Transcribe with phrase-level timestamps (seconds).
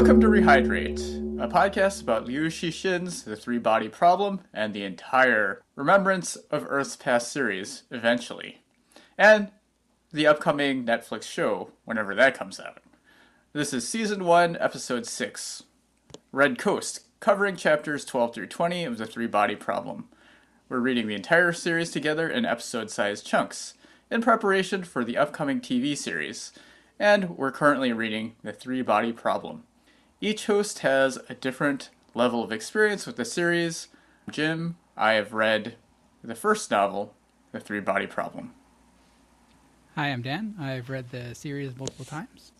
[0.00, 5.60] Welcome to Rehydrate, a podcast about Liu Cixin's The Three Body Problem and the entire
[5.76, 8.62] Remembrance of Earth's Past series, eventually.
[9.18, 9.50] And
[10.10, 12.78] the upcoming Netflix show, whenever that comes out.
[13.52, 15.64] This is Season 1, Episode 6
[16.32, 20.08] Red Coast, covering chapters 12 through 20 of The Three Body Problem.
[20.70, 23.74] We're reading the entire series together in episode sized chunks,
[24.10, 26.52] in preparation for the upcoming TV series,
[26.98, 29.64] and we're currently reading The Three Body Problem.
[30.22, 33.88] Each host has a different level of experience with the series.
[34.30, 35.76] Jim, I have read
[36.22, 37.14] the first novel,
[37.52, 38.52] The Three Body Problem.
[39.94, 40.56] Hi, I'm Dan.
[40.60, 42.52] I've read the series multiple times.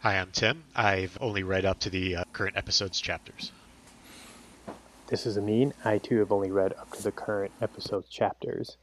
[0.00, 0.64] Hi, I'm Tim.
[0.76, 3.52] I've only read up to the uh, current episode's chapters.
[5.06, 5.72] This is Amin.
[5.86, 8.76] I too have only read up to the current episode's chapters,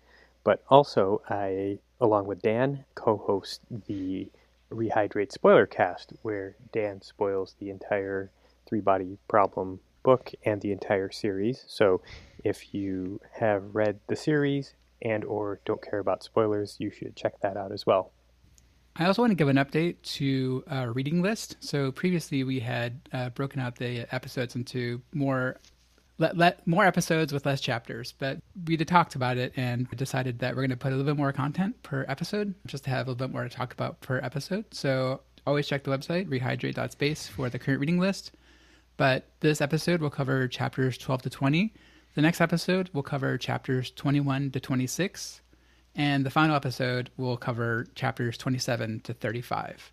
[0.44, 4.32] but also I, along with Dan, co-host the
[4.72, 8.32] Rehydrate Spoiler Cast, where Dan spoils the entire
[8.68, 11.66] Three Body Problem book and the entire series.
[11.68, 12.02] So
[12.44, 17.40] if you have read the series and or don't care about spoilers, you should check
[17.42, 18.12] that out as well.
[18.96, 21.58] I also want to give an update to our reading list.
[21.62, 25.58] So previously we had uh, broken out the episodes into more
[26.20, 30.56] let, let more episodes with less chapters, but we talked about it and decided that
[30.56, 33.12] we're going to put a little bit more content per episode, just to have a
[33.12, 34.66] little bit more to talk about per episode.
[34.72, 38.32] So always check the website rehydrate.space for the current reading list.
[38.98, 41.74] But this episode will cover chapters 12 to 20.
[42.16, 45.42] The next episode will cover chapters 21 to 26
[45.96, 49.92] and the final episode will cover chapters 27 to 35.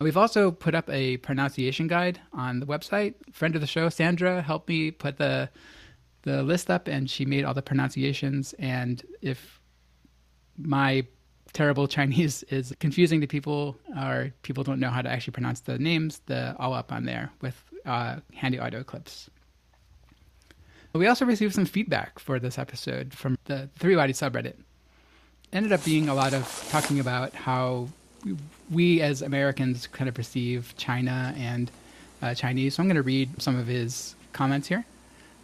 [0.00, 3.14] We've also put up a pronunciation guide on the website.
[3.32, 5.50] Friend of the show, Sandra, helped me put the
[6.22, 8.54] the list up, and she made all the pronunciations.
[8.58, 9.60] And if
[10.56, 11.06] my
[11.52, 15.78] terrible Chinese is confusing to people, or people don't know how to actually pronounce the
[15.78, 19.28] names, the all up on there with uh, handy audio clips.
[20.92, 24.56] We also received some feedback for this episode from the Three Body subreddit
[25.52, 27.88] ended up being a lot of talking about how
[28.70, 31.70] we as Americans kind of perceive China and
[32.22, 32.74] uh, Chinese.
[32.74, 34.84] So I'm going to read some of his comments here.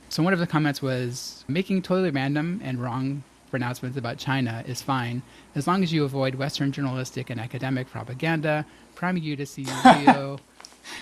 [0.08, 4.82] So one of the comments was making totally random and wrong pronouncements about China is
[4.82, 5.22] fine
[5.54, 10.38] as long as you avoid Western journalistic and academic propaganda priming you to see Liu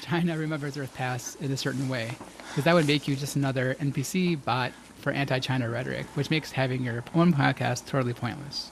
[0.03, 2.11] Cixin remembers Earth Pass in a certain way,
[2.49, 6.83] because that would make you just another NPC bot for anti-China rhetoric, which makes having
[6.83, 8.71] your own podcast totally pointless.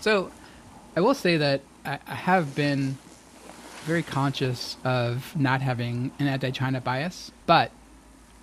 [0.00, 0.30] So,
[0.96, 2.96] I will say that I, I have been
[3.84, 7.70] very conscious of not having an anti-China bias, but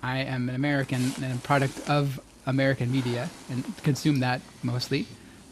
[0.04, 5.08] I am an American and a product of American media and consume that mostly.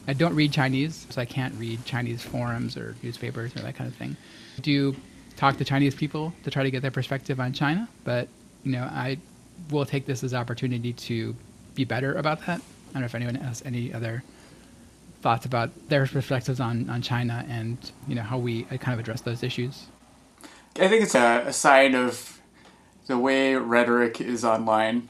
[0.06, 3.88] I don't read Chinese, so I can't read Chinese forums or newspapers or that kind
[3.88, 4.16] of thing.
[4.56, 4.94] I do
[5.36, 8.28] talk to Chinese people to try to get their perspective on China, but
[8.62, 9.18] you know, I
[9.70, 11.34] will take this as opportunity to
[11.74, 12.60] be better about that.
[12.60, 14.22] I don't know if anyone has any other
[15.22, 18.98] thoughts about their perspectives on, on China and you know how we uh, kind of
[18.98, 19.86] address those issues.
[20.78, 22.40] I think it's a, a sign of
[23.06, 25.08] the way rhetoric is online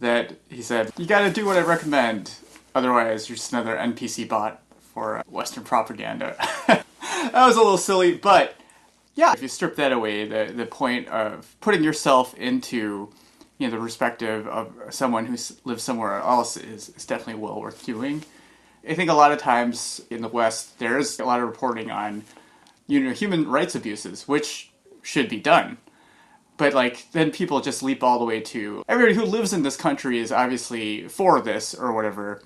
[0.00, 2.34] that he said, You got to do what I recommend,
[2.74, 4.62] otherwise, you're just another NPC bot
[4.94, 6.36] for Western propaganda.
[6.66, 6.84] that
[7.34, 8.56] was a little silly, but
[9.14, 13.12] yeah, if you strip that away, the, the point of putting yourself into
[13.58, 17.84] you know the perspective of someone who lives somewhere else is, is definitely well worth
[17.84, 18.24] doing.
[18.88, 21.90] I think a lot of times in the West, there is a lot of reporting
[21.90, 22.24] on,
[22.86, 24.70] you know, human rights abuses, which
[25.02, 25.78] should be done.
[26.56, 29.76] But like, then people just leap all the way to everybody who lives in this
[29.76, 32.42] country is obviously for this or whatever.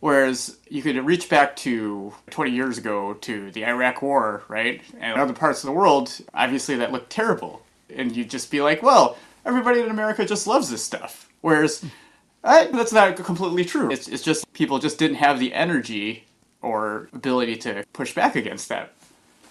[0.00, 4.80] Whereas you could reach back to 20 years ago to the Iraq War, right?
[4.98, 7.62] And other parts of the world, obviously that looked terrible.
[7.94, 11.28] And you'd just be like, well, everybody in America just loves this stuff.
[11.42, 11.84] Whereas
[12.42, 13.90] I, that's not completely true.
[13.90, 16.24] It's, it's just people just didn't have the energy
[16.62, 18.92] or ability to push back against that.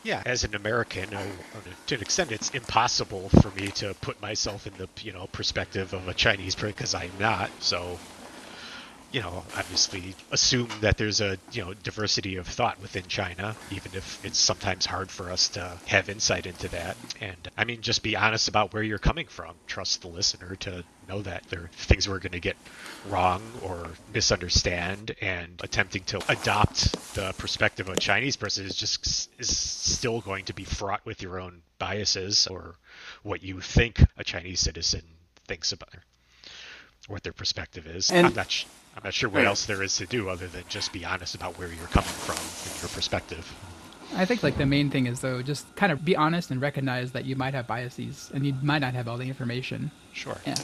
[0.04, 4.22] Yeah, as an American, uh, I, to an extent, it's impossible for me to put
[4.22, 7.52] myself in the you know perspective of a Chinese person because I'm not.
[7.59, 8.00] So
[9.11, 13.94] you know, obviously assume that there's a, you know, diversity of thought within China, even
[13.96, 16.97] if it's sometimes hard for us to have insight into that.
[17.20, 19.56] And I mean, just be honest about where you're coming from.
[19.66, 22.58] Trust the listener to know that there are things we're going to get
[23.03, 29.29] wrong or misunderstand and attempting to adopt the perspective of a Chinese person is just
[29.40, 32.76] is still going to be fraught with your own biases or
[33.23, 35.02] what you think a Chinese citizen
[35.47, 35.90] thinks about
[37.08, 38.11] what their perspective is.
[38.11, 38.50] And I'm not
[38.99, 41.57] I'm not sure what else there is to do other than just be honest about
[41.57, 43.49] where you're coming from and your perspective.
[44.13, 47.13] I think like the main thing is though just kind of be honest and recognize
[47.13, 49.91] that you might have biases and you might not have all the information.
[50.11, 50.35] Sure.
[50.46, 50.55] Yeah.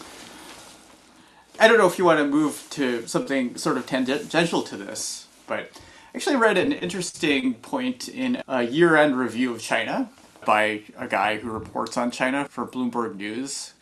[1.61, 5.27] I don't know if you want to move to something sort of tangential to this,
[5.47, 5.69] but
[6.13, 10.09] I actually read an interesting point in a year end review of China
[10.45, 13.75] by a guy who reports on China for Bloomberg News.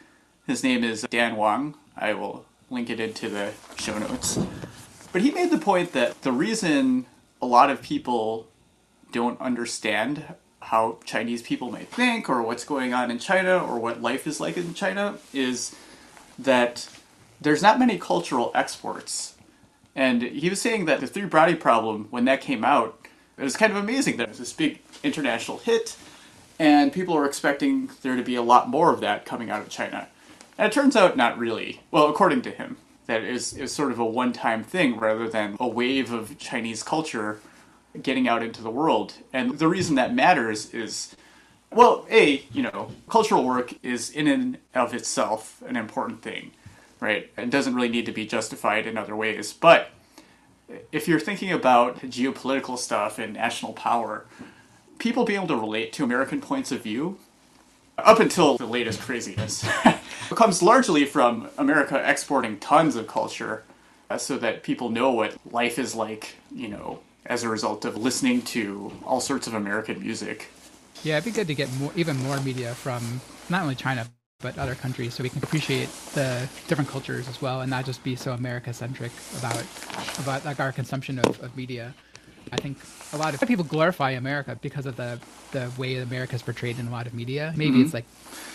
[0.46, 1.74] His name is Dan Wang.
[1.98, 4.40] I will link it into the show notes.
[5.12, 7.06] But he made the point that the reason
[7.42, 8.48] a lot of people
[9.12, 14.02] don't understand how Chinese people may think or what's going on in China or what
[14.02, 15.76] life is like in China is
[16.40, 16.88] that
[17.40, 19.36] there's not many cultural exports.
[19.96, 23.56] And he was saying that the Three Body Problem, when that came out, it was
[23.56, 25.96] kind of amazing that it was this big international hit,
[26.58, 29.70] and people were expecting there to be a lot more of that coming out of
[29.70, 30.08] China.
[30.58, 31.82] And it turns out not really.
[31.92, 35.58] Well, according to him, that is was sort of a one time thing rather than
[35.60, 37.40] a wave of Chinese culture
[38.02, 39.14] getting out into the world.
[39.32, 41.16] And the reason that matters is
[41.72, 46.52] well, A, you know, cultural work is in and of itself an important thing,
[47.00, 47.32] right?
[47.38, 49.54] It doesn't really need to be justified in other ways.
[49.54, 49.90] But
[50.92, 54.26] if you're thinking about geopolitical stuff and national power,
[55.00, 57.18] people being able to relate to American points of view,
[57.98, 59.66] up until the latest craziness,
[60.36, 63.64] comes largely from America exporting tons of culture
[64.10, 67.98] uh, so that people know what life is like, you know, as a result of
[67.98, 70.50] listening to all sorts of American music.
[71.04, 74.08] Yeah, it'd be good to get more, even more media from not only China
[74.40, 78.04] but other countries, so we can appreciate the different cultures as well, and not just
[78.04, 79.64] be so America centric about
[80.20, 81.94] about like our consumption of, of media.
[82.52, 82.78] I think
[83.14, 85.20] a lot of people glorify America because of the
[85.52, 87.54] the way America is portrayed in a lot of media.
[87.56, 88.06] Maybe it's like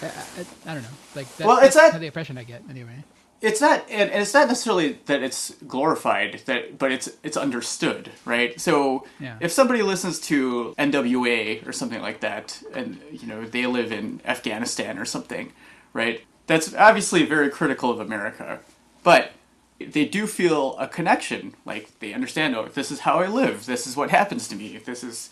[0.03, 1.49] I, I, I don't know, like that, Mm-hmm.
[1.49, 3.05] Well, it's that's that- the impression I get anyway.
[3.41, 8.11] it's not and, and it's not necessarily that it's glorified that but it's it's understood
[8.25, 9.37] right so Yeah.
[9.41, 14.21] if somebody listens to nwa or something like that and you know they live in
[14.25, 15.53] afghanistan or something
[15.93, 18.59] right that's obviously very critical of america
[19.05, 19.31] but
[19.81, 23.87] they do feel a connection like they understand oh this is how i live this
[23.87, 25.31] is what happens to me this is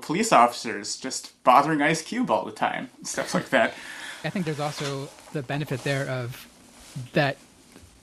[0.00, 3.74] police officers just bothering ice cube all the time stuff like that
[4.24, 6.46] I think there's also the benefit there of
[7.12, 7.36] that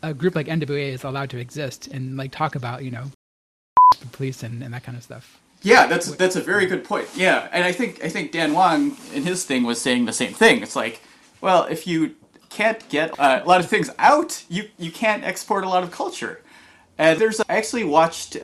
[0.01, 3.11] a group like NWA is allowed to exist and like talk about you know
[3.99, 5.39] the police and, and that kind of stuff.
[5.61, 7.07] Yeah, that's that's a very good point.
[7.15, 10.33] Yeah, and I think I think Dan Wang in his thing was saying the same
[10.33, 10.61] thing.
[10.61, 11.01] It's like,
[11.41, 12.15] well, if you
[12.55, 15.91] can't get uh, a lot of things out, you you can't export a lot of
[15.91, 16.41] culture.
[16.97, 18.37] And there's I actually watched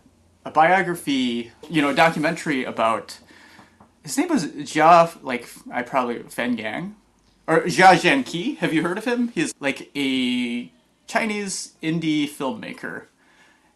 [0.43, 3.19] a biography, you know, a documentary about
[4.03, 6.95] his name was Jia, like I probably Fen Yang
[7.47, 8.57] or Jia Zhenqi.
[8.57, 9.29] Have you heard of him?
[9.29, 10.71] He's like a
[11.07, 13.05] Chinese indie filmmaker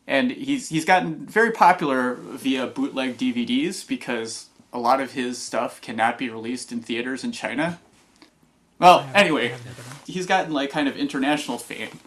[0.08, 5.82] and he's he's gotten very popular via bootleg DVDs because a lot of his stuff
[5.82, 7.80] cannot be released in theaters in China.
[8.80, 9.56] Well, anyway,
[10.06, 12.00] he's gotten like kind of international fame,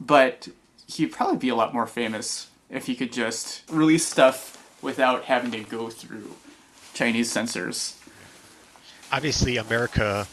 [0.00, 0.48] but
[0.86, 5.50] he'd probably be a lot more famous if he could just release stuff without having
[5.52, 6.34] to go through
[6.92, 7.98] Chinese censors.
[9.10, 10.26] obviously America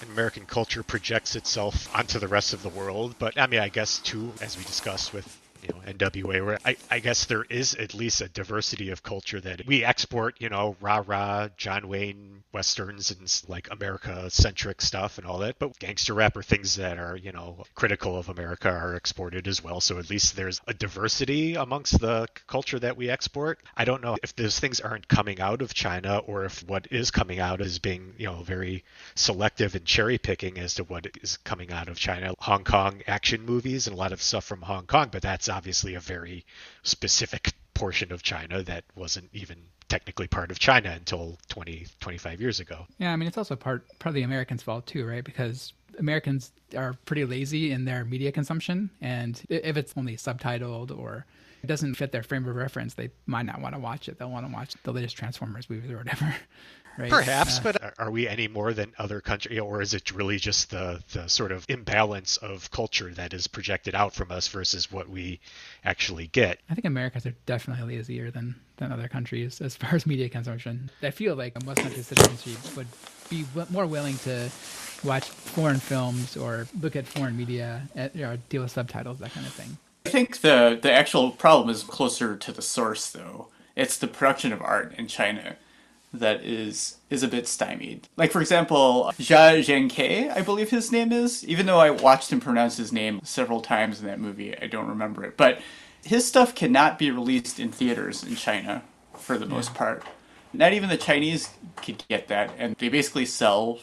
[0.00, 3.68] and American culture projects itself onto the rest of the world, but I mean, I
[3.68, 7.74] guess too, as we discussed with you know NWA, where I, I guess there is
[7.74, 12.42] at least a diversity of culture that we export, you know, rah rah, John Wayne
[12.52, 16.98] westerns and like America centric stuff and all that, but gangster rap or things that
[16.98, 19.80] are you know critical of America are exported as well.
[19.80, 23.58] So at least there's a diversity amongst the culture that we export.
[23.76, 27.10] I don't know if those things aren't coming out of China or if what is
[27.10, 31.36] coming out is being you know very selective and cherry picking as to what is
[31.38, 32.34] coming out of China.
[32.38, 35.94] Hong Kong action movies and a lot of stuff from Hong Kong, but that's obviously
[35.94, 36.44] a very
[36.82, 39.56] specific portion of China that wasn't even
[39.88, 42.86] technically part of China until 20, 25 years ago.
[42.98, 45.24] Yeah, I mean it's also part part of the Americans' fault too, right?
[45.24, 51.26] Because Americans are pretty lazy in their media consumption, and if it's only subtitled or
[51.62, 54.18] it doesn't fit their frame of reference, they might not want to watch it.
[54.18, 56.34] They'll want to watch the latest Transformers movies or whatever.
[56.98, 57.10] Right?
[57.10, 60.36] Perhaps, Uh, but are- are we any more than other countries, or is it really
[60.38, 64.90] just the, the sort of imbalance of culture that is projected out from us versus
[64.90, 65.38] what we
[65.84, 66.58] actually get?
[66.68, 70.90] I think Americans are definitely lazier than, than other countries as far as media consumption.
[71.02, 72.88] I feel like most countries' citizens would
[73.30, 74.50] be w- more willing to
[75.04, 79.32] watch foreign films or look at foreign media, uh, you know, deal with subtitles, that
[79.32, 79.78] kind of thing.
[80.06, 83.48] I think the the actual problem is closer to the source, though.
[83.76, 85.56] It's the production of art in China
[86.12, 88.08] that is is a bit stymied.
[88.16, 91.46] Like for example, Jia Zhenke, I believe his name is.
[91.46, 94.88] Even though I watched him pronounce his name several times in that movie, I don't
[94.88, 95.36] remember it.
[95.36, 95.60] But
[96.04, 98.82] his stuff cannot be released in theaters in China
[99.14, 100.02] for the most part.
[100.52, 103.80] Not even the Chinese could get that, and they basically sell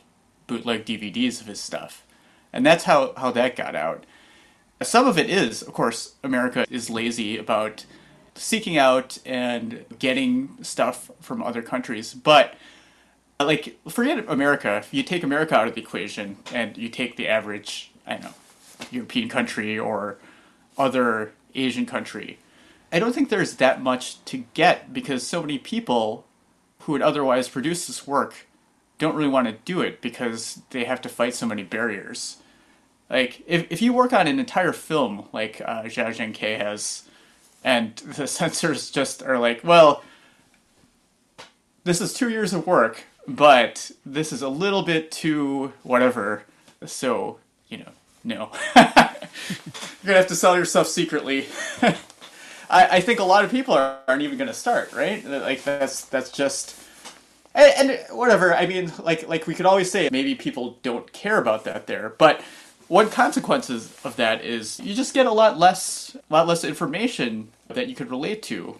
[0.48, 2.04] bootleg DVDs of his stuff.
[2.52, 4.06] And that's how, how that got out.
[4.82, 7.86] Some of it is, of course, America is lazy about
[8.36, 12.14] seeking out and getting stuff from other countries.
[12.14, 12.54] But,
[13.40, 14.78] like, forget America.
[14.78, 18.24] If you take America out of the equation and you take the average, I don't
[18.24, 18.34] know,
[18.92, 20.18] European country or
[20.78, 22.40] other Asian country,
[22.92, 26.26] I don't think there's that much to get because so many people
[26.82, 28.48] who would otherwise produce this work
[28.98, 32.38] don't really want to do it because they have to fight so many barriers.
[33.10, 37.04] Like, if, if you work on an entire film like uh, Jia Zhangke has,
[37.66, 40.02] and the censors just are like, well,
[41.84, 46.44] this is two years of work, but this is a little bit too whatever,
[46.86, 47.90] so, you know,
[48.24, 48.52] no.
[48.76, 48.94] You're
[50.06, 51.48] gonna have to sell your stuff secretly.
[52.70, 55.24] I, I think a lot of people are, aren't even gonna start, right?
[55.26, 56.76] Like that's that's just
[57.54, 58.56] and, and whatever.
[58.56, 62.14] I mean, like like we could always say maybe people don't care about that there,
[62.18, 62.42] but
[62.88, 67.50] one consequences of that is you just get a lot less a lot less information
[67.68, 68.80] that you could relate to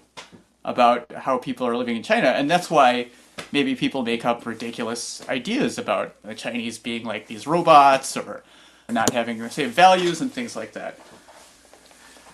[0.64, 3.08] about how people are living in China, and that's why
[3.52, 8.44] maybe people make up ridiculous ideas about the Chinese being like these robots or
[8.90, 11.00] not having the same values and things like that.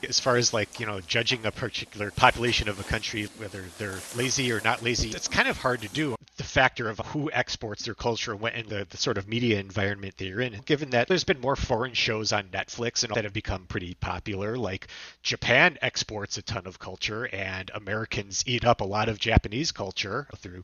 [0.08, 4.00] As far as like, you know, judging a particular population of a country, whether they're
[4.16, 6.16] lazy or not lazy, it's kind of hard to do.
[6.42, 10.26] The factor of who exports their culture and the, the sort of media environment that
[10.26, 10.60] you're in.
[10.66, 14.58] Given that there's been more foreign shows on Netflix and that have become pretty popular,
[14.58, 14.88] like
[15.22, 20.28] Japan exports a ton of culture and Americans eat up a lot of Japanese culture
[20.38, 20.64] through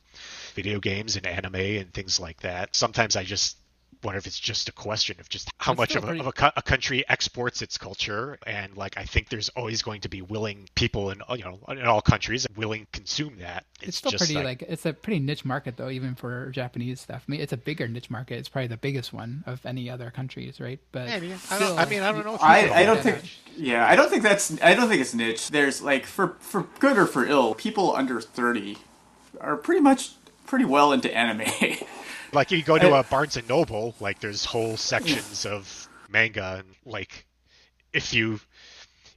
[0.54, 2.74] video games and anime and things like that.
[2.74, 3.56] Sometimes I just
[4.02, 6.20] wonder if it's just a question of just how It's much still of, a, pretty-
[6.20, 10.08] of a, a country exports its culture and like i think there's always going to
[10.08, 14.10] be willing people in you know in all countries willing to consume that It's, still
[14.10, 17.24] just pretty like it's a pretty niche market though, even for Japanese stuff.
[17.28, 18.38] I mean, it's a bigger niche market.
[18.38, 20.80] It's probably the biggest one of any other countries, right?
[20.92, 22.34] But I mean, I, don't, I mean, I don't know.
[22.34, 23.38] If you I, I don't think much.
[23.56, 25.48] yeah I don't think that's I don't think it's niche.
[25.50, 28.78] There's like for for good or for ill, people under thirty
[29.40, 30.12] are pretty much
[30.46, 31.42] pretty well into anime.
[32.32, 36.62] like you go to I- a Barnes and Noble, like there's whole sections of manga,
[36.64, 37.26] and like
[37.92, 38.40] if you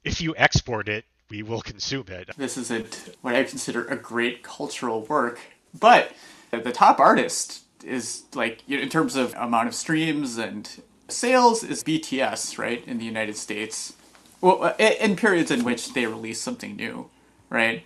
[0.03, 2.29] if you export it, we will consume it.
[2.37, 5.39] this isn't what I consider a great cultural work,
[5.79, 6.11] but
[6.51, 10.69] the top artist is like in terms of amount of streams and
[11.07, 13.93] sales is BTS right in the United States.
[14.39, 17.09] Well, uh, in in periods in which they release something new,
[17.49, 17.83] right?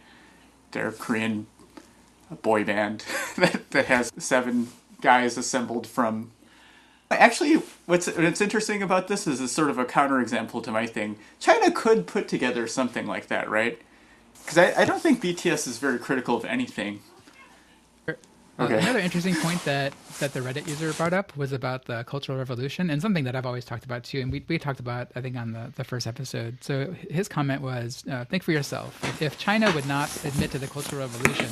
[0.71, 1.47] They're a Korean
[2.41, 3.05] boy band
[3.37, 4.69] that, that has seven
[5.05, 6.31] guys assembled from
[7.11, 11.17] Actually, what's what's interesting about this is it's sort of a counterexample to my thing.
[11.39, 13.79] China could put together something like that, right?
[14.39, 17.01] Because I, I don't think BTS is very critical of anything.
[18.07, 18.13] Uh,
[18.57, 18.79] Okay.
[18.79, 22.89] Another interesting point that, that the Reddit user brought up was about the Cultural Revolution
[22.89, 24.21] and something that I've always talked about too.
[24.21, 26.63] And we, we talked about, I think, on the, the first episode.
[26.63, 29.21] So his comment was uh, think for yourself.
[29.21, 31.49] If China would not admit to the Cultural Revolution,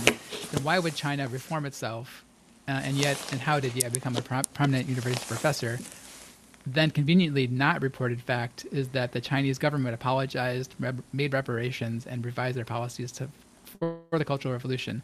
[0.53, 2.23] then why would China reform itself?
[2.67, 5.79] Uh, and yet, and how did Ye become a pro- prominent university professor?
[6.65, 12.23] Then, conveniently not reported fact is that the Chinese government apologized, rep- made reparations, and
[12.23, 13.29] revised their policies to
[13.79, 15.03] for the Cultural Revolution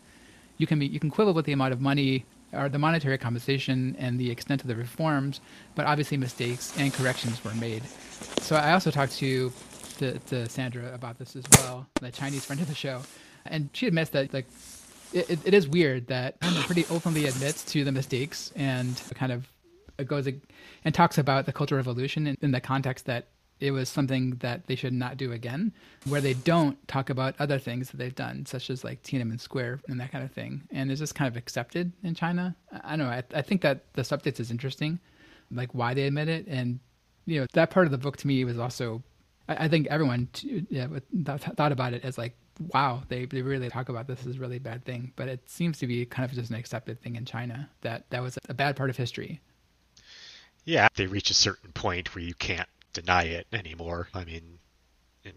[0.59, 3.95] you can be you can quibble with the amount of money or the monetary compensation
[3.97, 5.39] and the extent of the reforms,
[5.75, 7.83] but obviously mistakes and corrections were made.
[8.41, 9.51] So I also talked to
[9.97, 13.01] to, to Sandra about this as well, the Chinese friend of the show,
[13.45, 14.45] and she admits that like
[15.13, 19.47] it, it, is weird that China pretty openly admits to the mistakes and kind of
[20.07, 23.27] goes and talks about the Cultural Revolution in, in the context that
[23.59, 25.73] it was something that they should not do again,
[26.05, 29.81] where they don't talk about other things that they've done, such as like Tiananmen Square
[29.89, 30.61] and that kind of thing.
[30.71, 32.55] And it's just kind of accepted in China.
[32.71, 33.11] I I don't know.
[33.11, 34.99] I, I think that the subtext is interesting,
[35.51, 36.47] like why they admit it.
[36.47, 36.79] And,
[37.25, 39.03] you know, that part of the book to me was also,
[39.49, 40.87] I, I think everyone t- yeah,
[41.25, 42.35] thought about it as like,
[42.73, 45.11] wow, they, they really talk about this as a really bad thing.
[45.15, 48.21] But it seems to be kind of just an accepted thing in China that that
[48.21, 49.41] was a bad part of history.
[50.65, 54.09] Yeah, they reach a certain point where you can't deny it anymore.
[54.13, 54.59] I mean,
[55.23, 55.33] in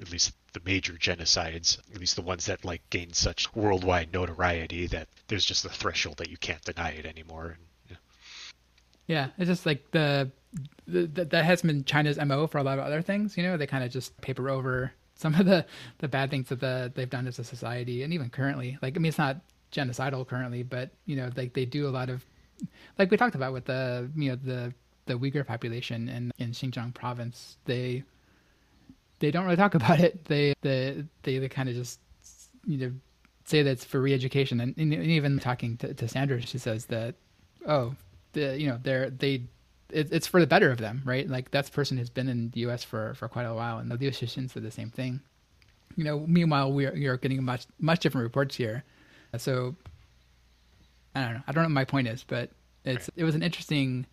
[0.00, 4.86] at least the major genocides, at least the ones that like gain such worldwide notoriety
[4.88, 7.56] that there's just a threshold that you can't deny it anymore.
[7.56, 7.98] And,
[9.06, 10.30] Yeah, it's just like the,
[10.86, 13.36] the, the that has been China's mo for a lot of other things.
[13.36, 15.66] You know, they kind of just paper over some of the
[15.98, 18.78] the bad things that the they've done as a society, and even currently.
[18.80, 22.08] Like, I mean, it's not genocidal currently, but you know, like they do a lot
[22.08, 22.24] of,
[22.98, 24.74] like we talked about with the you know the
[25.06, 27.58] the Uyghur population in in Xinjiang province.
[27.66, 28.02] They
[29.18, 30.24] they don't really talk about it.
[30.24, 32.00] They they they, they kind of just
[32.64, 32.92] you know
[33.44, 37.16] say that it's for re-education, and, and even talking to, to Sandra, she says that,
[37.66, 37.94] oh,
[38.32, 39.44] the you know they're they.
[39.92, 41.28] It, it's for the better of them, right?
[41.28, 42.84] Like that person has been in the U.S.
[42.84, 45.20] for, for quite a while, and the Liu-Cixin said the same thing.
[45.96, 48.84] You know, meanwhile we are, we are getting much much different reports here,
[49.36, 49.74] so
[51.14, 51.40] I don't know.
[51.46, 52.50] I don't know what my point is, but
[52.84, 53.10] it's right.
[53.16, 54.06] it was an interesting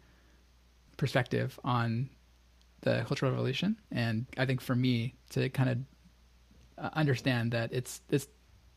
[0.98, 2.10] perspective on
[2.82, 5.78] the Cultural Revolution, and I think for me to kind of
[6.84, 8.28] uh, understand that it's it's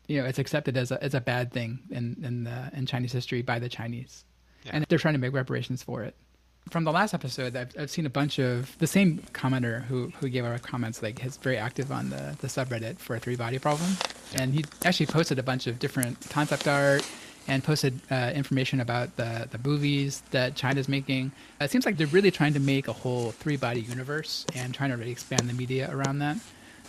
[0.07, 3.11] you know it's accepted as a as a bad thing in in the in Chinese
[3.11, 4.25] history by the Chinese,
[4.63, 4.71] yeah.
[4.73, 6.15] and they're trying to make reparations for it.
[6.69, 10.29] From the last episode, I've, I've seen a bunch of the same commenter who who
[10.29, 13.59] gave our comments like is very active on the the subreddit for a three body
[13.59, 13.89] problem,
[14.35, 17.05] and he actually posted a bunch of different concept art
[17.47, 21.31] and posted uh, information about the, the movies that China's making.
[21.59, 24.91] It seems like they're really trying to make a whole three body universe and trying
[24.91, 26.37] to really expand the media around that.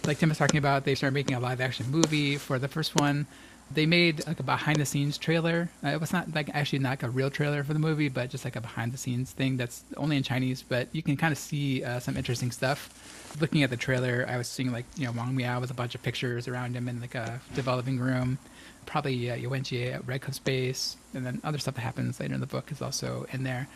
[0.07, 2.99] Like Tim was talking about, they started making a live action movie for the first
[3.00, 3.26] one.
[3.75, 5.69] They made like a behind the scenes trailer.
[5.85, 8.31] Uh, it was not like actually not like a real trailer for the movie, but
[8.31, 10.62] just like a behind the scenes thing that's only in Chinese.
[10.62, 13.37] But you can kind of see uh, some interesting stuff.
[13.41, 15.95] Looking at the trailer, I was seeing like you know Wang Miao with a bunch
[15.95, 18.38] of pictures around him in like a developing room
[18.87, 22.41] probably uh, Yuanjie at Red Cliff Space, and then other stuff that happens later in
[22.41, 23.69] the book is also in there.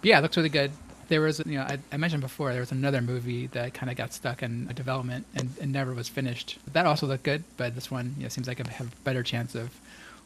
[0.00, 0.70] But yeah, it looks really good.
[1.10, 3.96] There was, you know, I, I mentioned before there was another movie that kind of
[3.96, 6.58] got stuck in development and, and never was finished.
[6.72, 9.24] That also looked good, but this one, you know, seems like it have a better
[9.24, 9.68] chance of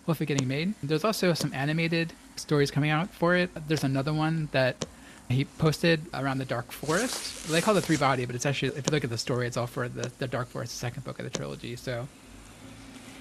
[0.04, 0.74] hopefully getting made.
[0.82, 3.48] There's also some animated stories coming out for it.
[3.66, 4.84] There's another one that
[5.30, 7.48] he posted around the Dark Forest.
[7.48, 9.56] They call it Three Body, but it's actually, if you look at the story, it's
[9.56, 11.76] all for the, the Dark Forest, the second book of the trilogy.
[11.76, 12.06] So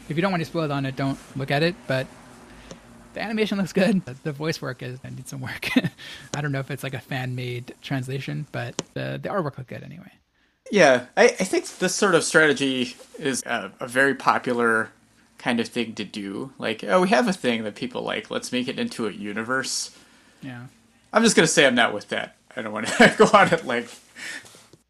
[0.10, 1.75] if you don't want to spoil it on it, don't look at it.
[1.88, 2.08] But
[3.13, 4.01] the animation looks good.
[4.24, 5.70] The voice work is I need some work.
[6.36, 9.67] I don't know if it's like a fan made translation, but the the artwork looked
[9.67, 10.12] good anyway.
[10.72, 14.89] Yeah, I, I think this sort of strategy is a, a very popular
[15.38, 16.53] kind of thing to do.
[16.58, 18.32] Like, oh, we have a thing that people like.
[18.32, 19.96] Let's make it into a universe.
[20.41, 20.67] Yeah.
[21.12, 22.38] I'm just gonna say I'm not with that.
[22.55, 23.88] I don't want to go on it like.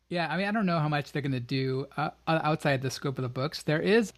[0.10, 3.18] Yeah, I mean, I don't know how much they're gonna do uh, outside the scope
[3.18, 3.64] of the books.
[3.64, 4.14] There is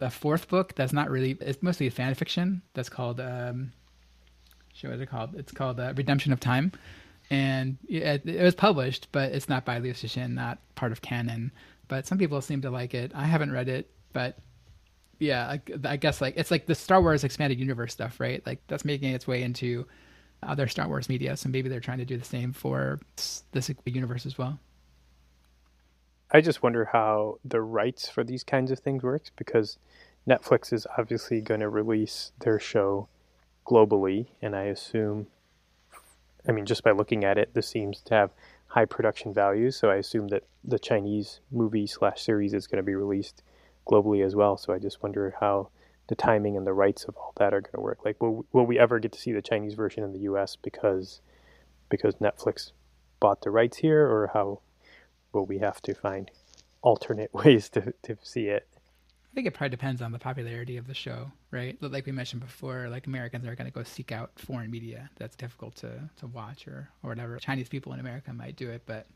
[0.00, 3.72] a fourth book that's not really it's mostly fan fiction that's called um
[4.74, 5.34] show what is it called?
[5.36, 6.72] It's called uh, redemption of time.
[7.30, 11.52] And it, it, was published but it's not by liu cixin not part of canon.
[11.88, 13.12] But some people seem to like it.
[13.14, 14.38] I haven't read it but
[15.18, 18.44] yeah I, I guess like it's like the star wars expanded universe stuff right?
[18.44, 19.86] Like that's making its way into
[20.42, 23.00] other star wars media so maybe they're trying to do the same for
[23.52, 24.58] this universe as well
[26.30, 29.78] I just wonder how the rights for these kinds of things works because
[30.28, 33.08] Netflix is obviously going to release their show
[33.66, 35.26] globally, and I assume,
[36.48, 38.30] I mean, just by looking at it, this seems to have
[38.68, 39.76] high production values.
[39.76, 43.42] So I assume that the Chinese movie slash series is going to be released
[43.86, 44.56] globally as well.
[44.56, 45.68] So I just wonder how
[46.08, 48.04] the timing and the rights of all that are going to work.
[48.04, 50.56] Like, will will we ever get to see the Chinese version in the U.S.
[50.56, 51.20] because
[51.88, 52.72] because Netflix
[53.20, 54.60] bought the rights here, or how
[55.34, 56.30] will we have to find
[56.82, 58.66] alternate ways to, to see it?
[58.74, 61.76] I think it probably depends on the popularity of the show, right?
[61.82, 65.34] Like we mentioned before, like Americans are going to go seek out foreign media that's
[65.34, 67.36] difficult to, to watch or, or whatever.
[67.38, 69.08] Chinese people in America might do it, but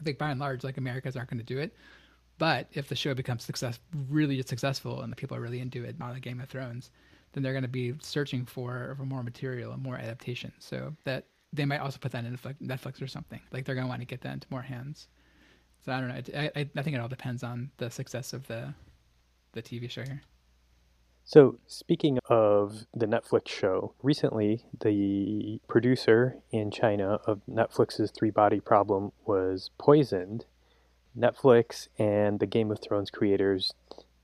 [0.00, 1.74] I think by and large, like Americans aren't going to do it.
[2.38, 5.98] But if the show becomes success, really successful, and the people are really into it,
[5.98, 6.90] not like Game of Thrones,
[7.32, 10.52] then they're going to be searching for, for more material and more adaptation.
[10.58, 13.40] So that they might also put that in Netflix or something.
[13.52, 15.08] Like they're going to want to get that into more hands.
[15.86, 16.38] So I don't know.
[16.38, 18.74] I, I, I think it all depends on the success of the
[19.52, 20.20] the TV show here.
[21.24, 28.60] So, speaking of the Netflix show, recently the producer in China of Netflix's Three Body
[28.60, 30.44] Problem was poisoned.
[31.16, 33.72] Netflix and the Game of Thrones creators,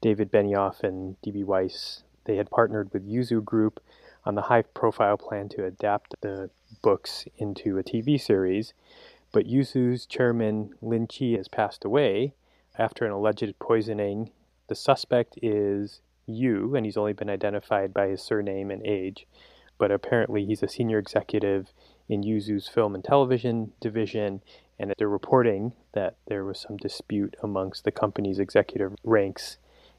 [0.01, 1.42] David Benioff and D.B.
[1.44, 3.81] Weiss, they had partnered with Yoozoo Group
[4.25, 6.51] on the high profile plan to adapt the
[6.83, 8.75] books into a TV series.
[9.33, 12.35] But Yoozoo's chairman Lin Qi has passed away
[12.79, 14.31] after an alleged poisoning.
[14.68, 19.27] The suspect is Yu, and he's only been identified by his surname and age.
[19.79, 21.73] But apparently, he's a senior executive
[22.09, 24.42] in Yoozoo's film and television division,
[24.79, 29.57] and they're reporting that there was some dispute amongst the company's executive ranks,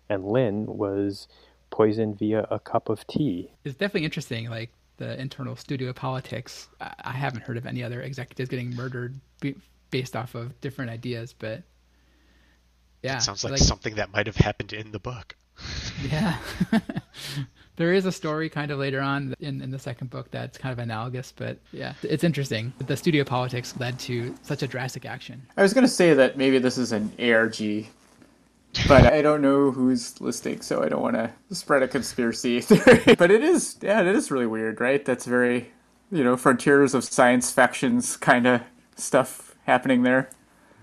[0.07, 1.27] and Lin was
[1.71, 3.51] poisoned via a cup of tea.
[3.63, 4.49] It's definitely interesting.
[4.49, 6.67] Like the internal studio politics.
[6.79, 9.19] I haven't heard of any other executives getting murdered
[9.89, 11.63] based off of different ideas, but
[13.01, 15.35] yeah, it sounds like, like something that might have happened in the book.
[16.11, 16.37] yeah,
[17.75, 20.73] there is a story kind of later on in, in the second book that's kind
[20.73, 22.73] of analogous, but yeah, it's interesting.
[22.87, 25.41] The studio politics led to such a drastic action.
[25.57, 27.87] I was going to say that maybe this is an ARG
[28.87, 33.15] but I don't know who's listening, so I don't want to spread a conspiracy theory.
[33.17, 35.03] but it is, yeah, it is really weird, right?
[35.03, 35.71] That's very,
[36.11, 38.61] you know, frontiers of science factions kind of
[38.95, 40.29] stuff happening there.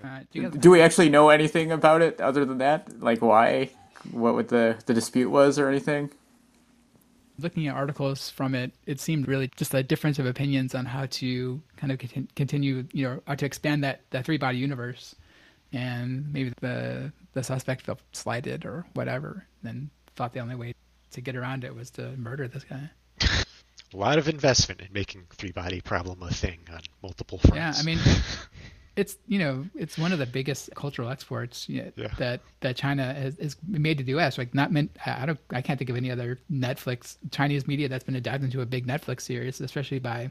[0.02, 3.00] Uh, do, you guys, Do we actually know anything about it other than that?
[3.00, 3.70] Like why?
[4.10, 6.10] What would the the dispute was or anything?
[7.42, 11.06] looking at articles from it, it seemed really just a difference of opinions on how
[11.06, 11.98] to kind of
[12.34, 15.14] continue, you know, or to expand that, that three body universe.
[15.72, 20.74] And maybe the the suspect felt slighted or whatever, and thought the only way
[21.12, 22.90] to get around it was to murder this guy.
[23.92, 27.56] A lot of investment in making three body problem a thing on multiple fronts.
[27.56, 27.98] Yeah, I mean,
[28.96, 32.14] it's you know it's one of the biggest cultural exports you know, Yeah.
[32.18, 34.38] that that China has, is made to the U.S.
[34.38, 34.96] Like not meant.
[35.04, 35.40] I don't.
[35.50, 38.86] I can't think of any other Netflix Chinese media that's been adapted into a big
[38.86, 40.30] Netflix series, especially by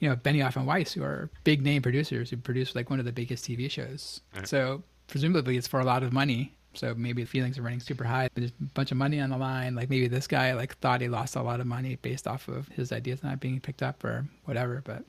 [0.00, 3.06] you know Benioff and Weiss, who are big name producers who produce like one of
[3.06, 4.20] the biggest TV shows.
[4.44, 6.54] So presumably it's for a lot of money.
[6.74, 8.28] So maybe the feelings are running super high.
[8.34, 9.74] There's a bunch of money on the line.
[9.74, 12.68] Like maybe this guy like thought he lost a lot of money based off of
[12.68, 14.82] his ideas not being picked up or whatever.
[14.84, 15.02] But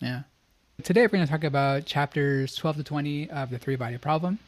[0.00, 0.22] yeah.
[0.82, 4.40] Today we're going to talk about chapters 12 to 20 of the three body problem.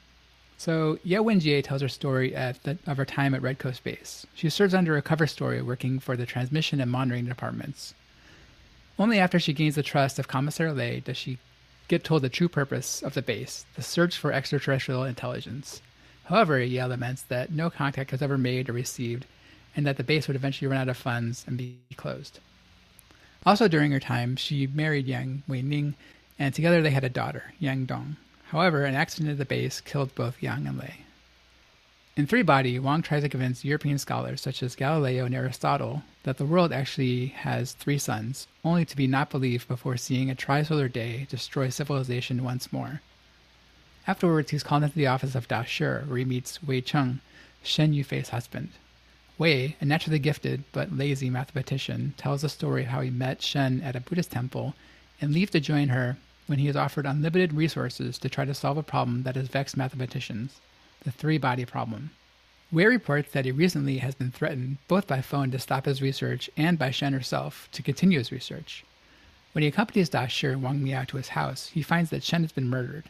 [0.57, 4.27] So Ye Wenjie tells her story the, of her time at Red Coast Base.
[4.35, 7.95] She serves under a cover story working for the transmission and monitoring departments.
[8.99, 11.39] Only after she gains the trust of Commissar Lei does she
[11.89, 15.83] get told the true purpose of the base, the search for extraterrestrial intelligence.
[16.25, 19.27] However, Ye laments that no contact was ever made or received,
[19.77, 22.41] and that the base would eventually run out of funds and be closed.
[23.45, 25.95] Also during her time, she married Yang Weining,
[26.39, 28.17] and together they had a daughter, Yang Dong.
[28.49, 30.95] However, an accident at the base killed both Yang and Lei.
[32.17, 36.37] In Three Body, Wang tries to convince European scholars such as Galileo and Aristotle that
[36.37, 40.89] the world actually has three suns, only to be not believed before seeing a trisolar
[40.89, 43.01] day destroy civilization once more.
[44.07, 47.19] Afterwards, he's called into the office of Da Shi, where he meets Wei Cheng,
[47.65, 48.69] Shen Yufei's husband.
[49.37, 53.81] Wei, a naturally gifted but lazy mathematician, tells the story of how he met Shen
[53.81, 54.77] at a Buddhist temple
[55.21, 58.79] and leaves to join her when he is offered unlimited resources to try to solve
[58.79, 60.61] a problem that has vexed mathematicians
[61.05, 62.11] the three body problem.
[62.73, 66.51] Wei reports that he recently has been threatened both by phone to stop his research
[66.57, 68.85] and by Shen herself to continue his research.
[69.53, 72.43] When he accompanies Da Shi and Wang Miao to his house, he finds that Shen
[72.43, 73.05] has been murdered.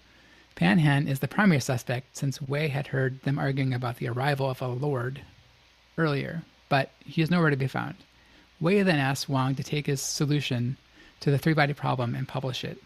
[0.55, 4.51] Pan Han is the primary suspect since Wei had heard them arguing about the arrival
[4.51, 5.23] of a lord
[5.97, 7.95] earlier, but he is nowhere to be found.
[8.61, 10.77] Wei then asks Wang to take his solution
[11.21, 12.79] to the three body problem and publish it.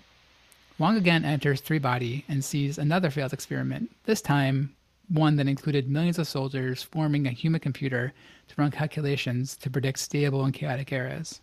[0.79, 4.77] Wang again enters Three Body and sees another failed experiment, this time
[5.09, 8.13] one that included millions of soldiers forming a human computer
[8.49, 11.41] to run calculations to predict stable and chaotic eras.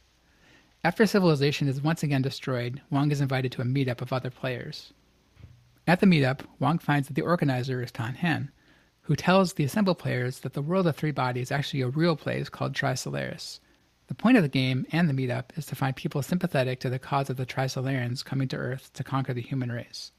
[0.83, 4.93] After civilization is once again destroyed, Wang is invited to a meetup of other players.
[5.87, 8.51] At the meetup, Wang finds that the organizer is Pan Han,
[9.01, 12.15] who tells the assembled players that the world of three bodies is actually a real
[12.15, 13.59] place called Trisolaris.
[14.07, 16.99] The point of the game and the meetup is to find people sympathetic to the
[16.99, 20.11] cause of the Trisolarians coming to Earth to conquer the human race.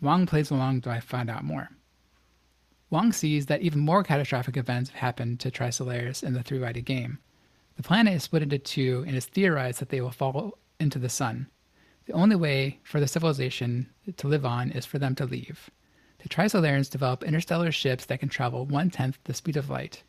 [0.00, 1.70] Wang plays along to find out more.
[2.90, 6.82] Wang sees that even more catastrophic events have happened to Trisolaris in the three body
[6.82, 7.18] game.
[7.76, 11.08] The planet is split into two, and it's theorized that they will fall into the
[11.08, 11.48] sun.
[12.06, 15.70] The only way for the civilization to live on is for them to leave.
[16.18, 20.02] The Trisolarians develop interstellar ships that can travel one tenth the speed of light.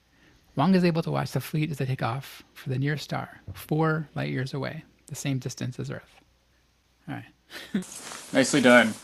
[0.56, 3.42] Wang is able to watch the fleet as they take off for the nearest star,
[3.54, 6.22] four light years away, the same distance as Earth.
[7.08, 7.26] All right.
[8.34, 8.94] Nicely done.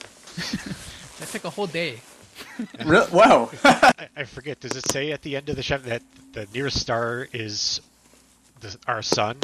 [1.22, 2.02] That took a whole day.
[2.86, 3.50] Re- wow.
[3.64, 4.60] I, I forget.
[4.60, 7.82] Does it say at the end of the chapter that the nearest star is
[8.62, 9.38] the, our sun?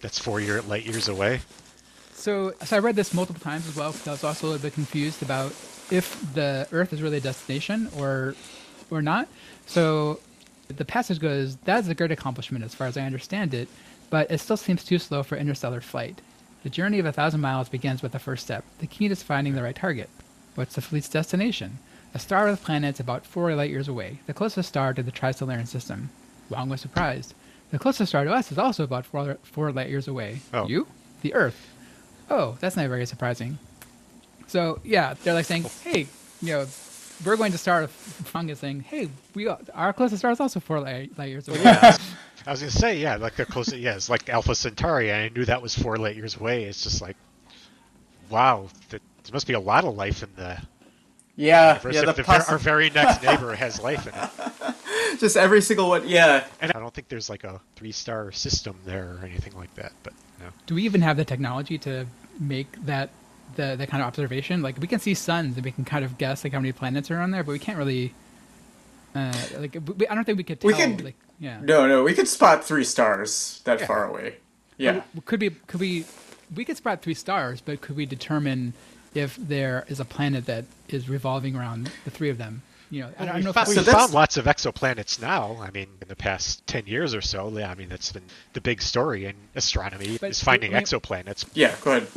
[0.00, 1.40] That's four year light years away.
[2.12, 4.62] So, so I read this multiple times as well because I was also a little
[4.62, 5.52] bit confused about
[5.90, 8.34] if the Earth is really a destination or
[8.90, 9.28] or not.
[9.66, 10.20] So
[10.68, 13.68] the passage goes, "That's a great accomplishment as far as I understand it,
[14.10, 16.20] but it still seems too slow for interstellar flight.
[16.62, 18.64] The journey of a thousand miles begins with the first step.
[18.78, 20.08] The key is finding the right target.
[20.54, 21.78] What's the fleet's destination?
[22.14, 25.66] A star with planets about four light years away, the closest star to the Trisolarian
[25.66, 26.10] system.
[26.48, 27.34] Wang was surprised.
[27.72, 30.38] The closest star to us is also about four, four light years away.
[30.52, 30.68] Oh.
[30.68, 30.86] You?
[31.22, 31.68] The Earth.
[32.30, 33.58] Oh, that's not very surprising.
[34.46, 36.06] So yeah, they're like saying, hey,
[36.40, 36.66] you know,
[37.24, 37.90] we're going to start.
[37.90, 41.62] Fung is saying, hey, we our closest star is also four light, light years away.
[41.62, 41.96] Yeah.
[42.46, 45.12] I was gonna say, yeah, like the closest, yeah, it's like Alpha Centauri.
[45.12, 46.64] I knew that was four light years away.
[46.64, 47.16] It's just like,
[48.28, 50.60] wow, th- there must be a lot of life in the
[51.36, 52.00] Yeah, universe yeah.
[52.00, 55.18] if The the ver- possi- our very next neighbor has life in it.
[55.20, 56.06] just every single one.
[56.08, 59.92] Yeah, And I don't think there's like a three-star system there or anything like that.
[60.02, 60.50] But you know.
[60.66, 62.06] Do we even have the technology to
[62.38, 63.10] make that
[63.56, 64.62] the that kind of observation?
[64.62, 67.10] Like we can see suns and we can kind of guess like how many planets
[67.10, 68.14] are on there, but we can't really
[69.14, 70.68] Uh, like we, I don't think we could tell.
[70.68, 71.60] We could- like, yeah.
[71.62, 73.86] No, no, we could spot three stars that Yeah.
[73.86, 74.36] far away.
[74.76, 75.02] Yeah.
[75.24, 75.50] Could we?
[75.50, 76.04] Could we?
[76.54, 78.72] We could spot three stars, but could we determine
[79.14, 82.62] if there is a planet that is revolving around the three of them?
[82.90, 83.52] You know, I don't we know.
[83.52, 85.56] found, if we So we, that's- found lots of exoplanets now.
[85.60, 88.22] I mean, in the past 10 years or so, yeah, I mean, that's been
[88.52, 91.44] the big story in astronomy But is finding we- we- exoplanets.
[91.54, 92.08] Yeah, go ahead.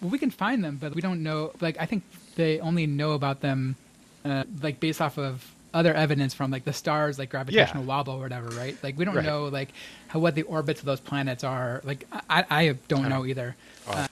[0.00, 1.52] well, we can find them, but we don't know.
[1.60, 2.04] Like, I think
[2.36, 3.76] they only know about them,
[4.24, 8.20] uh, like based off of other evidence from like the stars, like gravitational wobble or
[8.20, 8.76] whatever, right?
[8.82, 9.24] Like, we don't Right.
[9.24, 9.70] know like
[10.08, 11.80] how what the orbits of those planets are.
[11.84, 13.56] Like, I, I don't know either.
[13.88, 14.06] Well,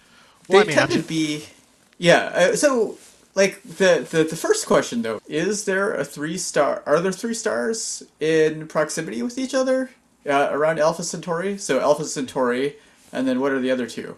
[0.48, 1.44] they I mean, tend I'm to be
[1.99, 2.97] yeah uh, so
[3.35, 7.35] like the, the the first question though is there a three star are there three
[7.35, 9.91] stars in proximity with each other
[10.27, 12.77] uh, around alpha centauri so alpha centauri
[13.13, 14.17] and then what are the other two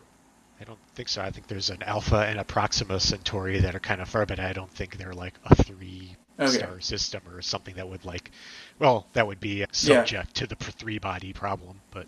[0.60, 1.22] I don't think so.
[1.22, 4.38] I think there's an Alpha and a Proxima Centauri that are kind of far, but
[4.38, 6.58] I don't think they're like a three Okay.
[6.58, 8.30] star system or something that would like,
[8.78, 11.80] well, that would be subject to the three body problem.
[11.90, 12.06] But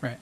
[0.00, 0.18] Right.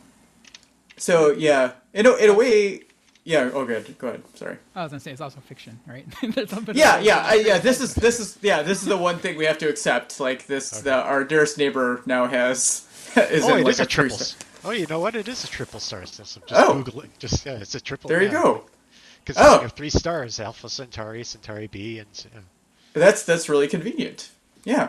[0.96, 2.80] so yeah in a, in a way
[3.26, 6.06] yeah oh good go ahead sorry I was gonna say it's also fiction, right?
[6.74, 9.44] Yeah yeah I, yeah this is this is yeah this is the one thing we
[9.46, 12.86] have to accept like this the, our dearest neighbor now has
[13.16, 14.18] is oh, in it like is a three triple.
[14.18, 15.14] star- Oh, you know what?
[15.14, 16.42] It is a triple star system.
[16.48, 16.82] Just Oh.
[16.82, 17.10] Google it.
[17.20, 18.08] Just yeah, it's a triple.
[18.08, 18.42] there you yeah.
[18.42, 18.64] go
[19.24, 19.60] Because Oh.
[19.60, 22.40] have three stars: Alpha Centauri, Centauri B, and uh,
[22.94, 24.30] That's that's really convenient.
[24.64, 24.88] Yeah.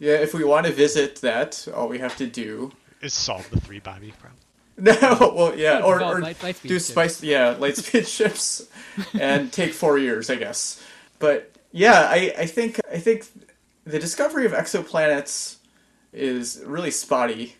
[0.00, 3.60] Yeah, if we want to visit that, all we have to do is solve the
[3.60, 4.40] three body problem.
[4.78, 6.86] No, well yeah, or, or light- light do ships.
[6.86, 8.66] spice yeah, light speed ships
[9.18, 10.82] and take 4 years, I guess.
[11.18, 13.26] But yeah, I I think I think
[13.84, 15.56] the discovery of exoplanets
[16.12, 17.56] is really spotty,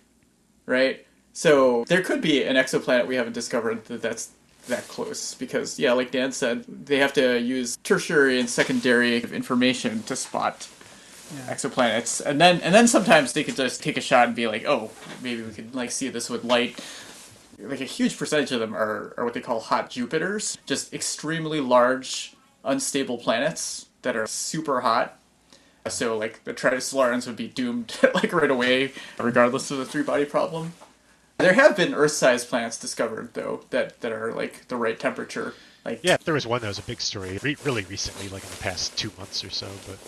[0.67, 1.07] right?
[1.33, 4.31] So there could be an exoplanet we haven't discovered that that's
[4.69, 10.03] that close because yeah, like Dan said, they have to use tertiary and secondary information
[10.05, 10.69] to spot
[11.35, 11.55] Yeah.
[11.55, 14.65] exoplanets, and then and then sometimes they could just take a shot and be like,
[14.67, 14.91] oh,
[15.23, 16.79] maybe we could like see this with light.
[17.59, 21.61] Like a huge percentage of them are, are what they call hot Jupiters, just extremely
[21.61, 25.19] large, unstable planets that are super hot.
[25.89, 30.25] So like the Trisolarans would be doomed like right away, regardless of the three body
[30.25, 30.73] problem.
[31.39, 35.55] There have been Earth-sized planets discovered though that that are like the right temperature.
[35.85, 38.51] Like Yeah, there was one that was a big story re- really recently, like in
[38.51, 39.69] the past two months or so.
[39.87, 39.99] But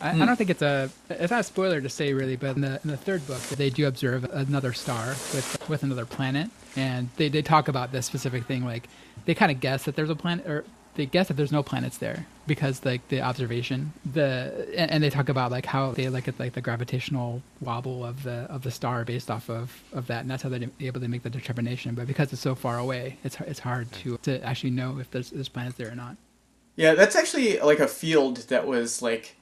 [0.00, 0.24] I, I hmm.
[0.26, 2.90] don't think it's a it's not a spoiler to say really, but in the in
[2.90, 7.42] the third book they do observe another star with with another planet, and they they
[7.42, 8.64] talk about this specific thing.
[8.64, 8.88] Like
[9.24, 11.98] they kind of guess that there's a planet, or they guess that there's no planets
[11.98, 16.26] there because like the observation the and, and they talk about like how they look
[16.26, 20.22] at like the gravitational wobble of the of the star based off of of that,
[20.22, 21.94] and that's how they're able to make the determination.
[21.94, 25.30] But because it's so far away, it's it's hard to to actually know if there's
[25.30, 26.16] there's planets there or not.
[26.76, 29.36] Yeah, that's actually like a field that was like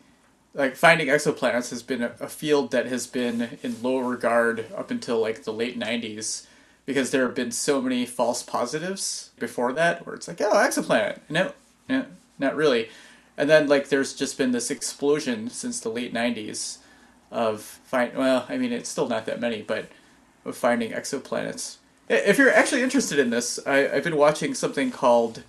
[0.57, 5.21] like finding exoplanets has been a, field that has been in low regard up until
[5.21, 6.47] like the late 90s
[6.87, 11.21] because there have been so many false positives before that where it's like oh exoplanet.
[11.29, 11.53] No
[11.89, 12.07] no
[12.39, 12.89] not really.
[13.37, 16.79] And then like there's just been this explosion since the late 90s
[17.31, 19.89] of find well i mean it's still not that many but
[20.45, 21.77] of finding exoplanets.
[22.09, 25.43] If you're actually interested in this I, i've been watching something called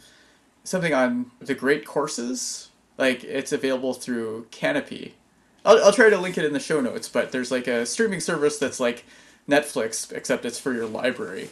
[0.66, 2.67] something on the great courses
[2.98, 5.12] like it's available through Kanopy.
[5.66, 8.20] I'll, I'll try to link it in the show notes but there's like a streaming
[8.20, 9.06] service that's like
[9.50, 11.50] netflix except it's for your library.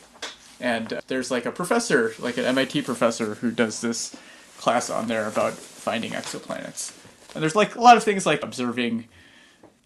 [0.60, 4.16] And uh, there's like a professor like an mit professor who does this
[4.58, 6.94] class on there about finding exoplanets.
[7.34, 9.08] And there's like a lot of things like observing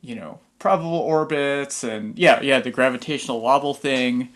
[0.01, 4.29] you know probable orbits and yeah yeah the gravitational wobble thing.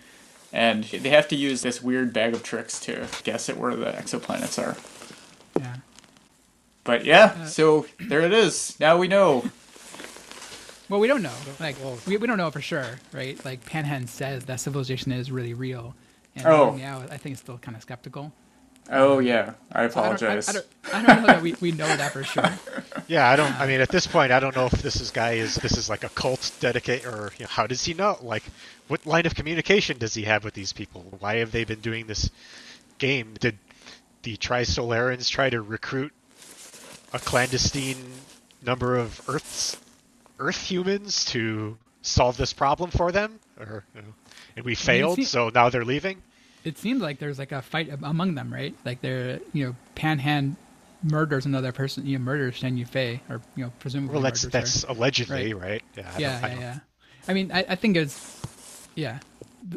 [0.52, 3.88] And they have to use this weird bag of tricks to guess at where the
[3.88, 4.78] exoplanets are.
[6.84, 8.78] But yeah, uh, so there it is.
[8.80, 9.46] Now we know.
[10.90, 11.34] Well, we don't know.
[11.60, 13.44] Like, we, we don't know for sure, right?
[13.46, 15.96] Like, Panhan says that civilization is really real.
[16.36, 16.72] And Oh.
[16.74, 18.34] Miao, I think, is still kind of skeptical.
[18.92, 20.46] Oh yeah, I So I don't, I, I, apologize.
[20.48, 22.50] don't, I don't know that we, we know that for sure.
[23.08, 23.58] yeah, I don't.
[23.58, 25.90] I mean, at this point, I don't know if this is guy is this is
[25.90, 28.18] like a cult dedicate or you know, how does he know?
[28.22, 28.44] Like,
[28.90, 31.06] what line of communication does he have with these people?
[31.20, 32.30] Why have they been doing this
[32.98, 33.36] game?
[33.40, 33.58] Did
[34.24, 36.12] the Trisolarans try to recruit
[37.14, 37.98] a clandestine
[38.66, 39.78] number of Earth's
[40.40, 44.08] Earth humans to solve this problem for them, or you know,
[44.58, 46.22] and we failed, so now they're leaving?
[46.64, 48.74] It seems like there's like a fight among them, right?
[48.86, 50.56] Like, they're, you know, Panhan
[51.04, 54.54] murders another person, you know, murders Shen Yufei, or, you know, presumably Well, that's murders
[54.54, 54.60] her.
[54.62, 55.84] that's allegedly, right?
[55.98, 56.80] Yeah, I yeah, I yeah, don't- yeah.
[57.28, 58.42] I mean, I, I think it's
[58.96, 59.20] yeah.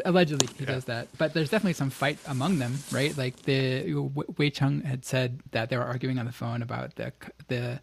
[0.05, 0.73] Allegedly, he Yeah.
[0.73, 3.17] does that, but there's definitely some fight among them, right?
[3.17, 3.93] Like the
[4.37, 7.13] Wei Chung had said that they were arguing on the phone about the
[7.49, 7.81] the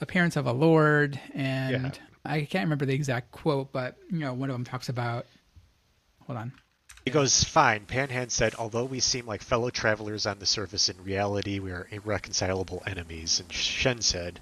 [0.00, 1.90] appearance of a lord, and Yeah.
[2.24, 5.26] I can't remember the exact quote, but you know, one of them talks about.
[6.26, 6.52] Hold on.
[7.04, 7.86] He goes, Fine.
[7.86, 11.86] Panhan said, Although we seem like fellow travelers on the surface, in reality we are
[11.90, 13.40] irreconcilable enemies.
[13.40, 14.38] And Shen said,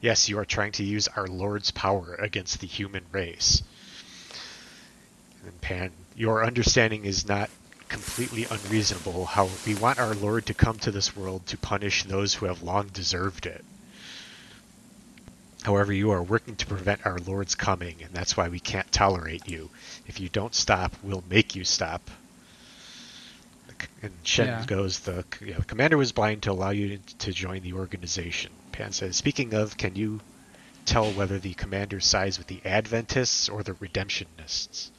[0.00, 3.62] Yes, you are trying to use our Lord's power against the human race.
[5.36, 7.50] And then Pan, your understanding is not
[7.88, 9.26] completely unreasonable.
[9.26, 12.62] How we want our Lord to come to this world to punish those who have
[12.62, 13.64] long deserved it.
[15.64, 19.46] However, you are working to prevent our Lord's coming, and that's why we can't tolerate
[19.46, 19.70] you.
[20.06, 22.10] If you don't stop, we'll make you stop.
[24.02, 24.66] And Shen Yeah.
[24.66, 28.52] goes, the you know, commander was blind to allow you to, to join the organization.
[28.72, 30.22] Pan says, speaking of, can you
[30.84, 34.90] tell whether the commander sides with the Adventists or the Redemptionists?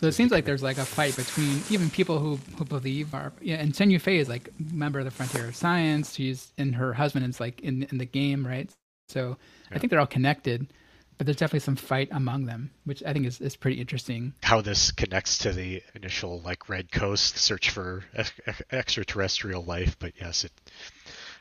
[0.00, 3.34] So it seems like there's like a fight between even people who, who believe are
[3.42, 6.14] yeah, and Shen Yufei is like member of the Frontier of Science.
[6.14, 8.70] She's and her husband is like in in the game, right?
[9.10, 9.36] So
[9.70, 10.72] I think they're all connected,
[11.18, 14.32] but there's definitely some fight among them, which I think is, is pretty interesting.
[14.42, 19.98] How this connects to the initial like Red Coast search for ex- ex- extraterrestrial life,
[19.98, 20.52] but yes, it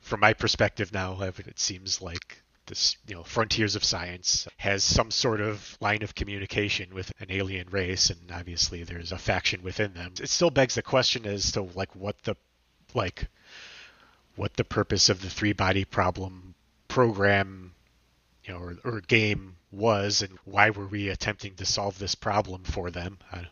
[0.01, 5.11] from my perspective now, it seems like this, you know, frontiers of science has some
[5.11, 9.93] sort of line of communication with an alien race, and obviously there's a faction within
[9.93, 10.13] them.
[10.21, 12.35] It still begs the question as to like what the,
[12.93, 13.27] like,
[14.35, 16.55] what the purpose of the three body problem
[16.87, 17.73] program,
[18.45, 22.63] you know, or, or game was, and why were we attempting to solve this problem
[22.63, 23.19] for them?
[23.31, 23.47] I,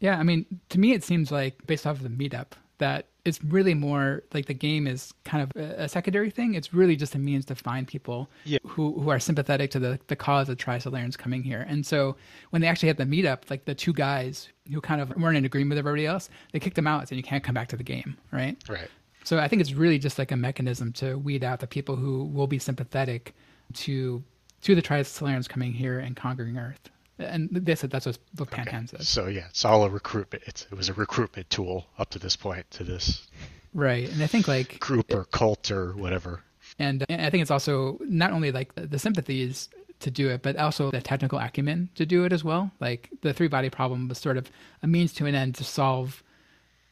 [0.00, 3.42] Yeah, I mean, to me, it seems like based off of the meetup that it's
[3.44, 6.54] really more like the game is kind of a, secondary thing.
[6.54, 8.58] It's really just a means to find people Yeah.
[8.66, 11.64] who, who are sympathetic to the, the cause of Trisolarans coming here.
[11.68, 12.16] And so
[12.50, 15.44] when they actually had the meetup, like the two guys who kind of weren't in
[15.44, 17.76] agreement with everybody else, they kicked them out and said, you can't come back to
[17.76, 18.56] the game, right?
[18.68, 18.88] right.
[19.24, 22.24] So I think it's really just like a mechanism to weed out the people who
[22.24, 23.34] will be sympathetic
[23.74, 24.22] to
[24.62, 26.88] to the Trisolarans coming here and conquering Earth.
[27.22, 29.08] And they said that's what, the what Panhan says.
[29.08, 30.44] So yeah, it's all a recruitment.
[30.46, 33.26] It's, it was a recruitment tool up to this point to this
[33.74, 34.10] Right.
[34.10, 36.42] And I think like group or cult or whatever.
[36.78, 39.68] and, and I think it's also not only like the, the sympathies
[40.00, 42.70] to do it, but also the technical acumen to do it as well.
[42.80, 44.50] Like the three body problem was sort of
[44.82, 46.22] a means to an end to solve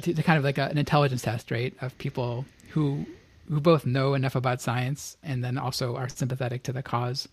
[0.02, 1.74] to, to kind of like a, an intelligence test, right?
[1.80, 3.04] Of people who
[3.48, 7.28] who both know enough about science and then also are sympathetic to the cause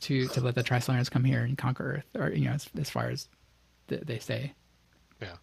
[0.00, 2.90] to to let the Trisolarans come here and conquer Earth, or you know, as, as
[2.90, 3.28] far as
[3.88, 4.52] th- they say.
[5.20, 5.34] Yeah.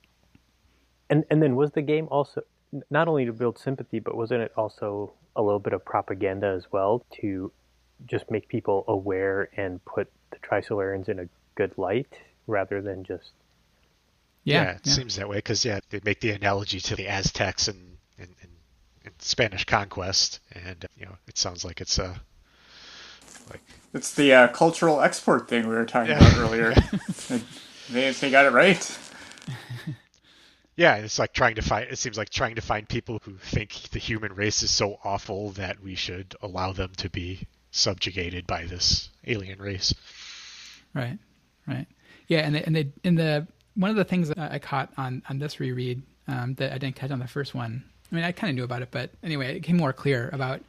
[1.09, 2.41] And and then was the game also
[2.89, 6.71] not only to build sympathy, but wasn't it also a little bit of propaganda as
[6.71, 7.51] well to
[8.05, 12.13] just make people aware and put the Trisolarans in a good light
[12.47, 13.31] rather than just
[14.43, 17.97] Yeah, it seems that way because yeah, they make the analogy to the Aztecs and
[18.17, 18.49] in, in,
[19.05, 22.15] in Spanish conquest, and uh, you know, it sounds like it's uh,
[23.49, 23.61] like
[23.93, 26.17] It's the uh, cultural export thing we were talking Yeah.
[26.19, 26.73] about earlier.
[27.89, 28.99] they, they got it right.
[30.75, 31.89] yeah, it's like trying to find.
[31.89, 35.51] It seems like trying to find people who think the human race is so awful
[35.51, 39.93] that we should allow them to be subjugated by this alien race.
[40.93, 41.17] Right,
[41.67, 41.85] right.
[42.27, 45.21] Yeah, and they, and they in the one of the things that I caught on
[45.29, 47.83] on this reread um, that I didn't catch on the first one.
[48.11, 50.61] I mean, I kind of knew about it, but anyway, it became more clear about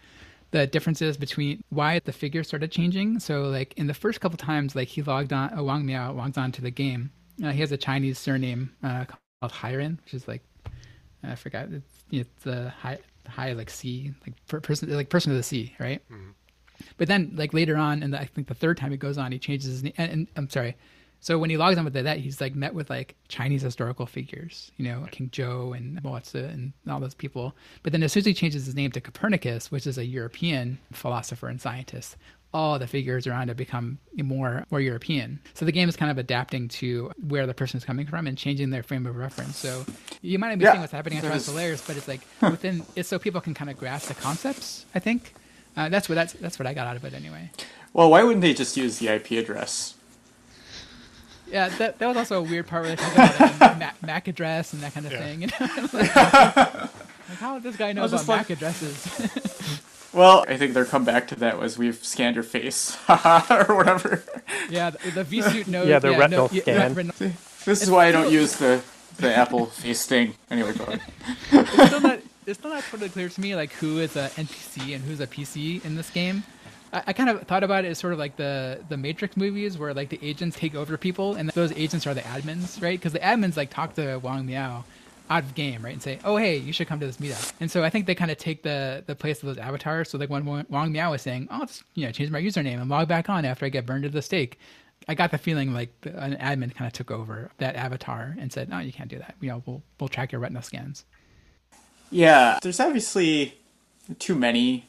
[0.53, 3.21] the differences between why the figure started changing.
[3.21, 6.37] So, like in the first couple times, like he logged on, uh, Wang Miao logs
[6.37, 7.11] on to the game.
[7.43, 9.05] Uh, he has a Chinese surname uh,
[9.41, 10.43] called Hairen, which is like
[11.23, 11.69] I forgot.
[11.71, 15.75] It's, it's the high, high like sea, like per, person, like person of the sea,
[15.79, 16.03] right?
[16.97, 19.39] But then, like later on, and I think the third time he goes on, he
[19.39, 19.93] changes his name.
[19.99, 20.77] And, and I'm sorry.
[21.23, 24.73] So when he logs on with that, he's like met with like Chinese historical figures,
[24.79, 27.55] you know, King Joe and Mozi and all those people.
[27.83, 30.79] But then as soon as he changes his name to Copernicus, which is a European
[30.93, 32.17] philosopher and scientist,
[32.53, 35.39] all the figures around it become more more European.
[35.55, 38.37] So the game is kind of adapting to where the person is coming from and
[38.37, 39.57] changing their frame of reference.
[39.57, 39.85] So
[40.23, 42.83] you might not be Yeah, seeing what's happening on there's- Trisolaris, but it's like within
[42.97, 44.85] it's so people can kind of grasp the concepts.
[44.95, 45.35] I think
[45.77, 47.51] uh, that's what that's that's what I got out of it anyway.
[47.93, 49.95] Well, why wouldn't they just use the IP address?
[51.51, 54.28] Yeah, that, that was also a weird part where they talk about like, MAC, MAC
[54.28, 55.18] address and that kind of Yeah.
[55.20, 55.42] thing.
[55.42, 55.88] You know?
[55.92, 56.90] like, like,
[57.38, 59.80] how would this guy know about like- MAC addresses?
[60.12, 64.24] Well, I think their comeback to that was we've scanned your face, or whatever.
[64.68, 65.86] yeah, the, the V suit knows.
[65.86, 66.94] Yeah, the retinal no, yeah, scan.
[66.94, 67.32] retinal-
[67.64, 68.82] This is why I don't use the
[69.18, 70.34] the Apple Face thing.
[70.51, 71.01] Anyway, go ahead.
[71.53, 74.96] it's still not it's still not totally clear to me like who is a NPC
[74.96, 76.42] and who's a PC in this game.
[76.93, 79.78] I, I kind of thought about it as sort of like the the Matrix movies
[79.78, 82.99] where like the agents take over people and those agents are the admins, right?
[82.99, 84.84] Because the admins like talk to Wang Miao
[85.30, 85.93] out of game, right?
[85.93, 87.53] And say, oh, hey, you should come to this meetup.
[87.61, 90.11] And so I think they kind of take the the place of those avatars.
[90.11, 92.91] So like when Wang Miao was saying, oh, just you know change my username and
[92.91, 94.59] log back on after I get burned to the stake.
[95.09, 98.68] I got the feeling like an admin kind of took over that avatar and said,
[98.68, 99.34] no, you can't do that.
[99.41, 101.05] You know, we'll we'll track your retina scans.
[102.11, 103.57] Yeah, there's obviously
[104.18, 104.86] too many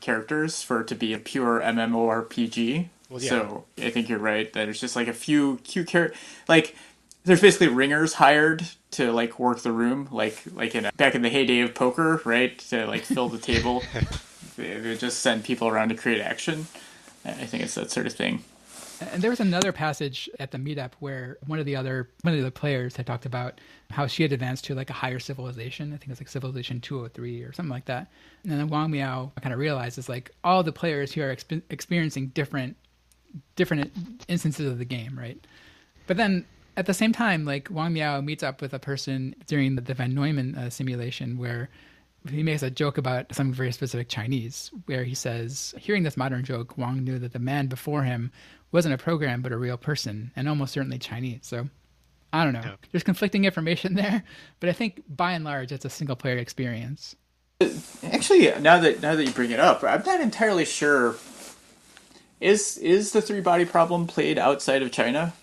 [0.00, 2.88] characters for it to be a pure MMORPG.
[3.08, 3.28] Well, yeah.
[3.28, 6.18] So I think you're right that it's just like a few cute characters.
[6.48, 6.76] Like
[7.24, 11.22] there's basically ringers hired to like work the room, like like in a, back in
[11.22, 12.58] the heyday of poker, right?
[12.70, 13.82] To like fill the table.
[14.56, 16.66] they just send people around to create action.
[17.24, 18.44] I think it's that sort of thing.
[19.00, 22.42] And there was another passage at the meetup where one of the other one of
[22.42, 25.92] the players had talked about how she had advanced to like a higher civilization.
[25.92, 28.10] I think it's like civilization 203 or something like that.
[28.42, 32.28] And then Wang Miao kind of realizes like all the players here are exp- experiencing
[32.28, 32.76] different
[33.56, 33.92] different
[34.28, 35.44] instances of the game, right?
[36.06, 36.44] But then
[36.76, 39.94] at the same time, like Wang Miao meets up with a person during the, the
[39.94, 41.70] Von Neumann uh, simulation where
[42.28, 46.44] he makes a joke about something very specific Chinese, where he says, hearing this modern
[46.44, 48.30] joke, Wang knew that the man before him
[48.72, 51.40] wasn't a program but a real person, and almost certainly Chinese.
[51.42, 51.68] So
[52.32, 52.60] I don't know.
[52.62, 52.76] Yeah.
[52.92, 54.22] There's conflicting information there,
[54.60, 57.16] but I think by and large it's a single player experience.
[58.02, 61.16] Actually, now that now that you bring it up, I'm not entirely sure.
[62.40, 65.34] Is is the three body problem played outside of China?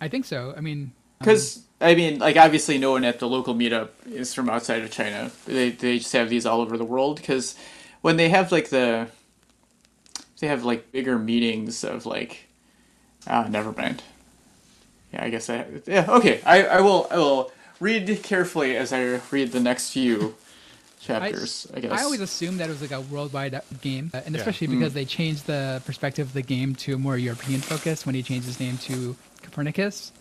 [0.00, 0.54] I think so.
[0.56, 4.32] I mean, because um, I mean, like obviously, no one at the local meetup is
[4.32, 5.30] from outside of China.
[5.46, 7.16] They they just have these all over the world.
[7.16, 7.56] Because
[8.00, 9.08] when they have like the
[10.44, 12.48] they have like bigger meetings of like
[13.26, 14.02] ah never mind
[15.10, 17.50] yeah i guess i yeah okay i i will i will
[17.80, 20.34] read carefully as i read the next few
[21.00, 24.20] chapters i, I guess i always assumed that it was like a worldwide game uh,
[24.26, 24.74] and especially yeah.
[24.74, 24.96] because mm.
[24.96, 28.46] they changed the perspective of the game to a more european focus when he changed
[28.46, 30.12] his name to copernicus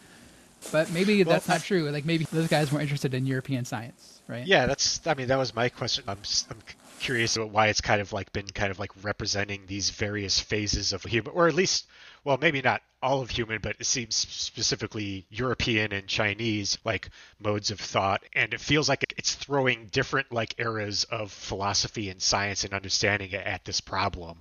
[0.72, 1.89] but maybe well, that's not true.
[1.89, 4.45] Like maybe those guys were interested in european science right?
[4.45, 6.03] Yeah that's i mean that was my question.
[6.07, 6.57] I'm, I'm
[6.99, 10.93] curious about why it's kind of like been kind of like representing these various phases
[10.93, 11.86] of human, or at least,
[12.24, 17.09] well, maybe not all of human, but it seems specifically European and Chinese like
[17.39, 22.22] modes of thought, and it feels like it's throwing different like eras of philosophy and
[22.22, 24.39] science and understanding at this problem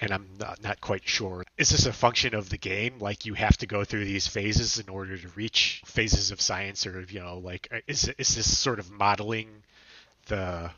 [0.00, 1.44] and I'm not, not, quite sure.
[1.56, 2.98] Is this a function of the game?
[2.98, 6.86] Like you have to go through these phases in order to reach phases of science,
[6.86, 9.48] or you know, like uh, is is this sort of modeling
[10.26, 10.70] the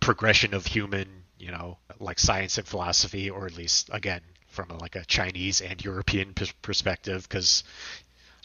[0.00, 4.76] progression of human, you know, like science and philosophy, or at least again from a,
[4.76, 7.64] like a Chinese and European p- perspective, because,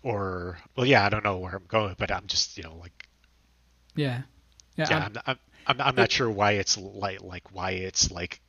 [0.03, 3.07] or well, yeah, I don't know where I'm going, but I'm just you know like,
[3.95, 4.21] yeah,
[4.75, 8.39] yeah, yeah I'm, I'm, I'm, I'm not sure why it's like like why it's like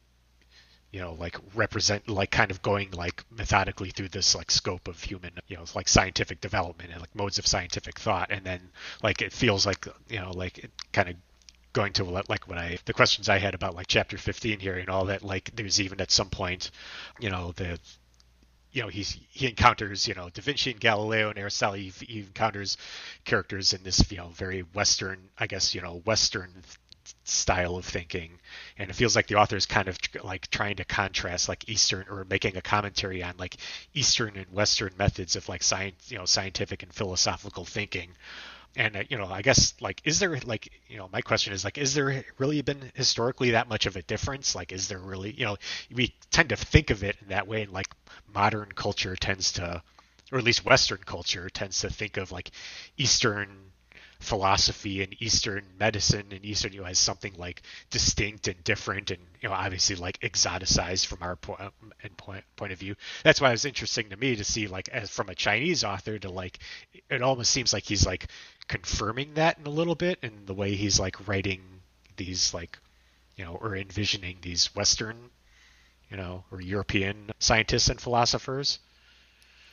[0.91, 5.03] you know like represent like kind of going like methodically through this like scope of
[5.03, 8.31] human you know like scientific development and like modes of scientific thought.
[8.31, 8.61] And then
[9.03, 11.17] like it feels like you know like it kind of
[11.73, 14.89] going to like when I the questions I had about like chapter 15 here and
[14.89, 16.71] all that like there's even at some point
[17.21, 17.79] you know the
[18.73, 21.77] you know he's he encounters you know Da Vinci and Galileo and Aristotle.
[21.77, 22.79] He, he encounters
[23.25, 26.51] characters in this you know very Western I guess you know Western
[27.25, 28.39] style of thinking.
[28.79, 32.07] And it feels like the author is kind of like trying to contrast like eastern
[32.09, 33.57] or making a commentary on like
[33.95, 38.11] eastern and western methods of like science you know scientific and philosophical thinking.
[38.77, 41.65] And uh, you know i guess like is there like you know my question is
[41.65, 44.55] like is there really been historically that much of a difference?
[44.55, 45.57] Like is there really you know
[45.93, 47.89] we tend to think of it in that way and like
[48.33, 49.83] modern culture tends to
[50.31, 52.51] or at least western culture tends to think of like
[52.97, 53.68] eastern
[54.21, 59.21] philosophy and Eastern medicine and Eastern you know, as something like distinct and different and
[59.41, 61.73] you know obviously like exoticized from our point um,
[62.17, 62.97] point point of view.
[63.23, 66.19] That's why it was interesting to me to see like as from a Chinese author
[66.19, 66.59] to like
[67.09, 68.27] it almost seems like he's like
[68.67, 71.63] confirming that in a little bit in the way he's like writing
[72.17, 72.79] these like
[73.37, 75.31] you know or envisioning these Western
[76.11, 78.81] you know or European scientists and philosophers.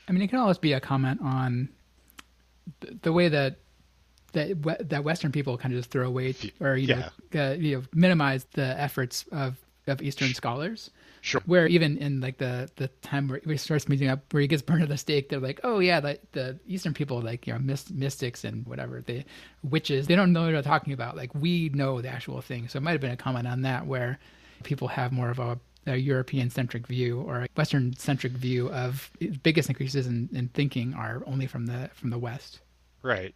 [0.08, 1.70] I mean, it can always be a comment on
[3.02, 3.58] the way that
[4.36, 7.10] that that Western people kind of just throw away or you yeah.
[7.34, 9.58] know uh, you know minimize the efforts of
[9.88, 10.92] of Eastern scholars.
[11.22, 11.42] Sure.
[11.46, 14.62] Where even in like the the time where he starts meeting up, where he gets
[14.62, 17.60] burned at the stake, they're like, oh yeah, the, the Eastern people like you know
[17.60, 19.24] myst- mystics and whatever the
[19.64, 21.16] witches, they don't know what they're talking about.
[21.16, 22.68] Like we know the actual thing.
[22.68, 24.20] So it might have been a comment on that where
[24.64, 29.10] people have more of a, a European centric view or a Western centric view of
[29.42, 32.60] biggest increases in, in thinking are only from the from the West.
[33.02, 33.34] Right.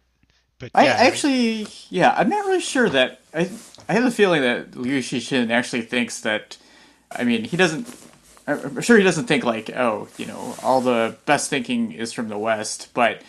[0.60, 3.20] But yeah, I actually, yeah, I'm not really sure that.
[3.34, 3.50] I
[3.88, 6.58] I have a feeling that Liu Cixin actually thinks that.
[7.10, 7.88] I mean, he doesn't.
[8.46, 12.28] I'm sure he doesn't think like, oh, you know, all the best thinking is from
[12.28, 13.22] the West, but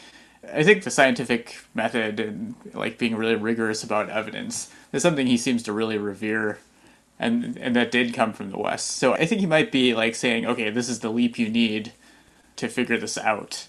[0.54, 5.38] I think the scientific method and like being really rigorous about evidence is something he
[5.38, 6.60] seems to really revere
[7.20, 8.88] and and that did come from the West.
[8.98, 11.94] So I think he might be like saying, okay, this is the leap you need
[12.58, 13.68] to figure this out.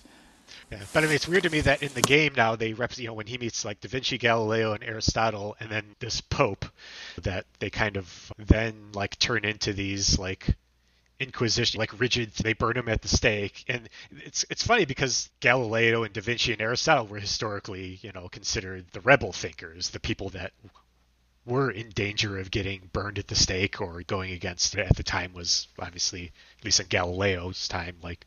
[0.73, 2.97] Yeah, but I mean, it's weird to me that in the game now they rep,
[2.97, 6.64] you know, when he meets like Da Vinci, Galileo, and Aristotle, and then this Pope,
[7.20, 10.57] that they kind of then like turn into these like
[11.20, 12.33] Inquisition, like rigid.
[12.37, 13.89] They burn him at the stake, and
[14.25, 18.87] it's it's funny because Galileo and Da Vinci and Aristotle were historically, you know, considered
[18.93, 20.53] the rebel thinkers, the people that
[21.45, 25.33] were in danger of getting burned at the stake or going against at the time
[25.33, 28.25] was obviously at least in Galileo's time like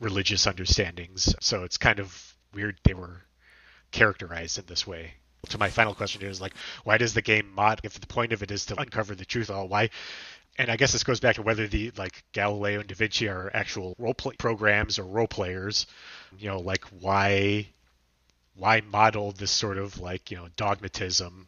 [0.00, 1.34] religious understandings.
[1.40, 3.22] So it's kind of weird they were
[3.90, 5.14] characterized in this way.
[5.50, 8.42] To my final question is like, why does the game mod if the point of
[8.42, 9.90] it is to uncover the truth all why
[10.58, 13.50] and I guess this goes back to whether the like Galileo and Da Vinci are
[13.52, 15.86] actual role play programs or role players.
[16.38, 17.68] You know, like why
[18.54, 21.46] why model this sort of like you know dogmatism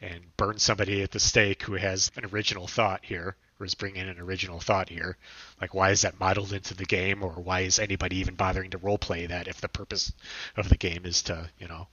[0.00, 4.02] and burn somebody at the stake who has an original thought here or is bringing
[4.02, 5.16] in an original thought here
[5.60, 8.78] like why is that modeled into the game or why is anybody even bothering to
[8.78, 10.12] roleplay that if the purpose
[10.56, 11.86] of the game is to you know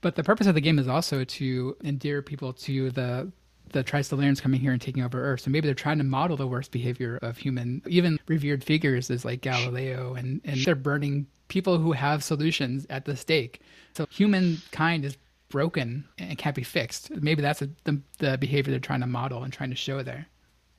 [0.00, 3.30] but the purpose of the game is also to endear people to the
[3.70, 5.40] the Tristellarians coming here and taking over Earth.
[5.40, 9.24] So maybe they're trying to model the worst behavior of human, even revered figures as
[9.24, 13.60] like Galileo, and, and they're burning people who have solutions at the stake.
[13.96, 15.16] So humankind is
[15.48, 17.10] broken and can't be fixed.
[17.10, 20.26] Maybe that's a, the, the behavior they're trying to model and trying to show there.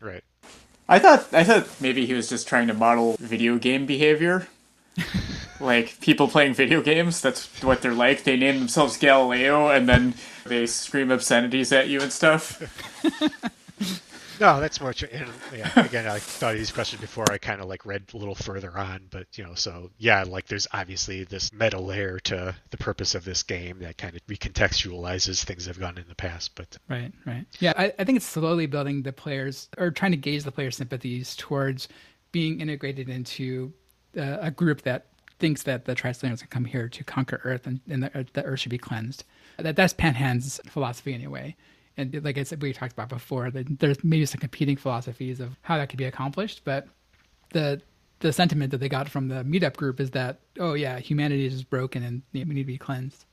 [0.04, 0.24] Right.
[0.89, 4.47] I thought I thought maybe he was just trying to model video game behavior.
[5.62, 8.26] like people playing video games, that's what they're like.
[8.26, 12.62] They name themselves Galileo and then they scream obscenities at you and stuff.
[14.40, 15.10] No, that's more true.
[15.12, 17.32] And yeah, again, I thought of these questions before.
[17.32, 20.48] I kind of like read a little further on, but you know, so yeah, like
[20.48, 25.44] there's obviously this meta layer to the purpose of this game that kind of recontextualizes
[25.44, 26.56] things that have gone in the past.
[26.56, 30.18] But right, right, yeah, I, I think it's slowly building the players or trying to
[30.18, 31.88] gauge the players' sympathies towards
[32.32, 33.74] being integrated into
[34.18, 35.08] uh, a group that
[35.40, 38.62] thinks that the Tristellarians can come here to conquer Earth and, and the, the Earth
[38.62, 39.24] should be cleansed.
[39.58, 41.56] That that's Panhan's philosophy anyway
[41.98, 45.78] and like I said, we talked about before, there's maybe some competing philosophies of how
[45.78, 46.88] that could be accomplished, but
[47.52, 47.82] the
[48.20, 51.64] the sentiment that they got from the meetup group is that oh yeah, humanity is
[51.64, 53.26] broken and we need to be cleansed.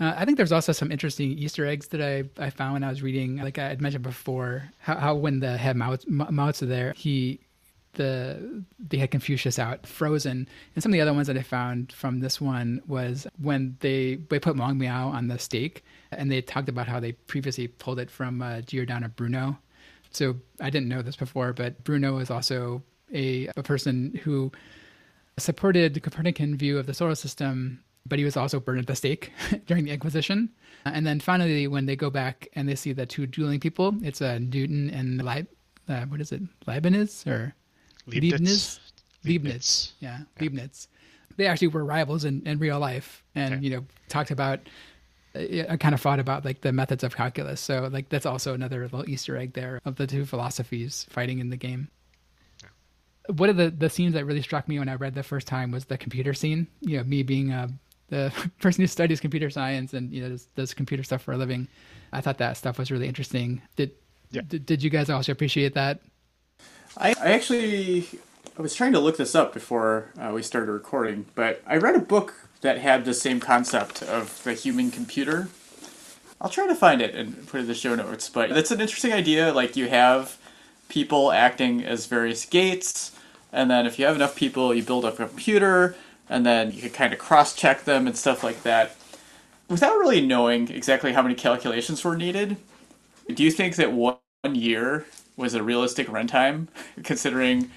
[0.00, 2.88] Uh, I think there's also some interesting Easter eggs that I, I found when I
[2.88, 6.92] was reading, like I had mentioned before, how, how when the head Mao, Mao there,
[6.96, 7.40] he
[7.94, 11.92] the they had Confucius out frozen, and some of the other ones that I found
[11.92, 16.40] from this one was when they they put Wang Miao on the stake, and they
[16.40, 19.58] talked about how they previously pulled it from uh, Giordano Bruno.
[20.10, 22.82] So I didn't know this before, but Bruno is also
[23.12, 24.52] a a person who
[25.38, 28.96] supported the Copernican view of the solar system, but he was also burned at the
[28.96, 29.32] stake
[29.66, 30.50] during the Inquisition.
[30.84, 34.20] And then finally, when they go back and they see the two dueling people, it's
[34.20, 35.46] uh, Newton and Leib,
[35.88, 37.54] uh, what is it, Leibniz or
[38.06, 38.32] Leibniz.
[38.32, 38.80] Leibniz.
[39.24, 39.92] Leibniz.
[40.00, 40.88] Yeah, Leibniz.
[41.36, 43.64] They actually were rivals in, in real life, and okay.
[43.64, 44.60] you know talked about.
[45.34, 48.54] Uh, I kind of thought about like the methods of calculus, so like that's also
[48.54, 51.88] another little Easter egg there of the two philosophies fighting in the game.
[52.62, 53.34] Yeah.
[53.34, 55.70] One of the the scenes that really struck me when I read the first time
[55.70, 56.66] was the computer scene.
[56.80, 57.70] You know, me being a
[58.12, 61.36] the person who studies computer science and you know does, does computer stuff for a
[61.36, 61.66] living.
[62.12, 63.62] I thought that stuff was really interesting.
[63.76, 63.92] Did
[64.30, 64.42] yeah.
[64.46, 66.00] did, did you guys also appreciate that?
[66.96, 68.06] I, I actually
[68.58, 71.96] I was trying to look this up before uh, we started recording, but I read
[71.96, 75.48] a book that had the same concept of the human computer.
[76.40, 78.80] I'll try to find it and put it in the show notes, but it's an
[78.80, 79.52] interesting idea.
[79.52, 80.38] Like you have
[80.88, 83.12] people acting as various gates,
[83.52, 85.96] and then if you have enough people, you build up a computer,
[86.28, 88.96] and then you can kind of cross check them and stuff like that.
[89.68, 92.56] Without really knowing exactly how many calculations were needed,
[93.32, 94.18] do you think that one
[94.52, 95.06] year
[95.36, 96.68] was a realistic runtime,
[97.04, 97.70] considering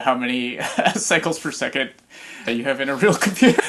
[0.00, 0.58] how many
[0.94, 1.90] cycles per second
[2.46, 3.62] that you have in a real computer.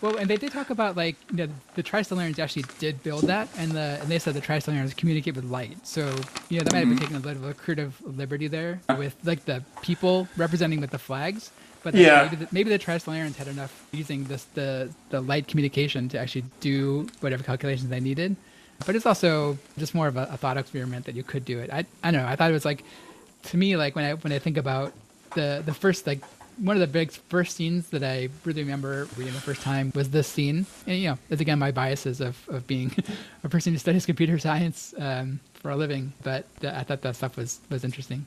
[0.00, 3.48] Well, and they did talk about like you know, the Tristellarians actually did build that,
[3.56, 5.84] and the and they said the Tristellarians communicate with light.
[5.86, 6.14] So
[6.48, 6.98] you know that might have been mm-hmm.
[6.98, 10.90] taking a little bit of a creative liberty there with like the people representing with
[10.90, 11.50] the flags.
[11.82, 12.24] But yeah.
[12.24, 16.44] maybe the, maybe the Tristellarians had enough using this the the light communication to actually
[16.60, 18.36] do whatever calculations they needed
[18.86, 21.70] but it's also just more of a, a, thought experiment that you could do it.
[21.72, 22.28] I I don't know.
[22.28, 22.84] I thought it was like
[23.44, 24.92] to me like when I when I think about
[25.34, 26.20] the the first like
[26.58, 30.10] one of the big first scenes that I really remember reading the first time was
[30.10, 30.66] this scene.
[30.86, 32.94] And you know, it's again my biases of of being
[33.44, 37.36] a person who studies computer science um, for a living, but I thought that stuff
[37.36, 38.26] was was interesting.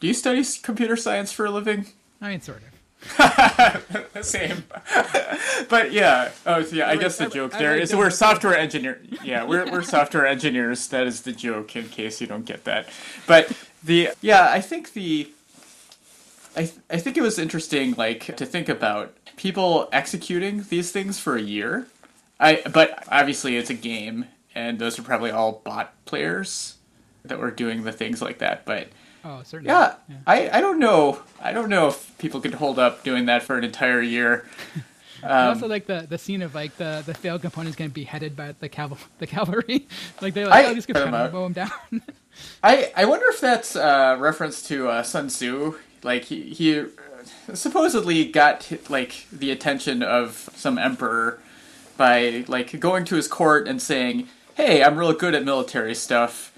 [0.00, 1.86] Do you study computer science for a living?
[2.20, 2.79] I mean, sort of.
[4.22, 4.64] Same.
[5.68, 6.30] but yeah.
[6.46, 6.88] Oh, yeah.
[6.88, 9.00] I guess the joke I there like is we're software engineer.
[9.22, 10.86] Yeah, we're we're software engineers.
[10.88, 11.76] That is the joke.
[11.76, 12.88] In case you don't get that.
[13.26, 15.30] But the yeah, I think the.
[16.56, 21.18] I th- I think it was interesting, like to think about people executing these things
[21.18, 21.86] for a year.
[22.38, 26.76] I but obviously it's a game, and those are probably all bot players
[27.24, 28.64] that were doing the things like that.
[28.64, 28.88] But
[29.24, 29.70] Oh, certainly.
[29.72, 29.94] yeah,
[30.26, 31.20] I, I don't know.
[31.40, 34.48] I don't know if people could hold up doing that for an entire year.
[35.22, 38.54] Um, also like the, the scene of like the, the failed components getting beheaded by
[38.58, 39.86] the caval- the cavalry.
[40.22, 42.02] like they're like, I- oh, just gonna kind of mow them down.
[42.62, 45.74] I I wonder if that's a reference to uh, Sun Tzu.
[46.02, 46.86] Like he he uh,
[47.52, 51.38] supposedly got like the attention of some emperor
[51.98, 56.49] by like going to his court and saying, "Hey, I'm real good at military stuff."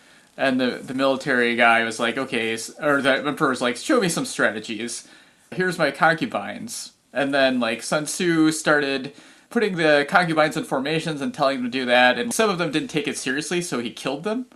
[0.43, 4.09] And the the military guy was like, "Okay," or the emperor was like, "Show me
[4.09, 5.07] some strategies.
[5.53, 9.13] Here's my concubines." And then like Sun Tzu started
[9.51, 12.73] putting the concubines in formations and telling them to do that, and some of them
[12.73, 14.47] didn't take it seriously, so he killed them.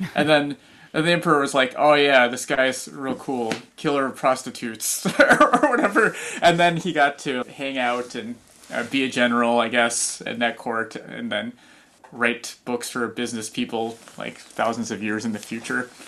[0.16, 0.56] And then
[0.92, 5.60] and the emperor was like, "Oh yeah, this guy's real cool, killer of prostitutes or
[5.70, 8.34] whatever." And then he got to hang out and
[8.72, 11.52] uh, be a general, I guess, in that court, and then
[12.12, 15.90] write books for business people like thousands of years in the future.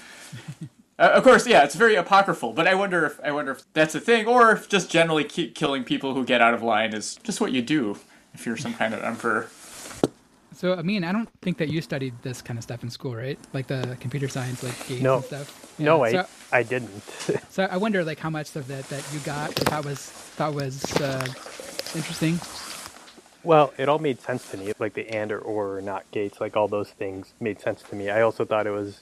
[1.01, 3.95] Uh, of course, yeah, it's very apocryphal, but I wonder if I wonder if that's
[3.95, 7.15] a thing, or if just generally keep killing people who get out of line is
[7.23, 7.97] just what you do
[8.35, 9.49] if you're some kind of emperor.
[10.57, 13.15] so I mean, I don't think that you studied this kind of stuff in school,
[13.15, 13.39] right?
[13.53, 15.17] Like the computer science, like games No.
[15.19, 15.79] and stuff.
[15.79, 17.01] No, I so, I didn't.
[17.49, 20.53] so I wonder like how much of that that you got that thought was thought
[20.55, 21.25] was uh,
[21.95, 22.41] interesting.
[23.43, 24.73] Well, it all made sense to me.
[24.79, 28.11] Like the and or or not gates, like all those things made sense to me.
[28.11, 29.01] I also thought it was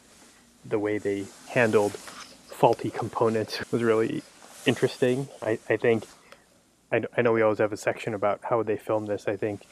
[0.64, 4.22] the way they handled faulty components was really
[4.64, 5.28] interesting.
[5.42, 6.04] I, I think
[6.92, 9.28] I, I know we always have a section about how they filmed this.
[9.28, 9.66] I think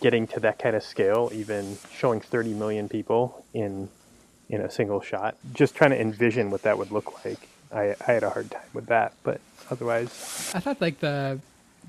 [0.00, 3.88] getting to that kind of scale, even showing 30 million people in
[4.48, 7.48] in a single shot, just trying to envision what that would look like.
[7.72, 9.40] I, I had a hard time with that, but
[9.70, 11.40] otherwise, I thought like the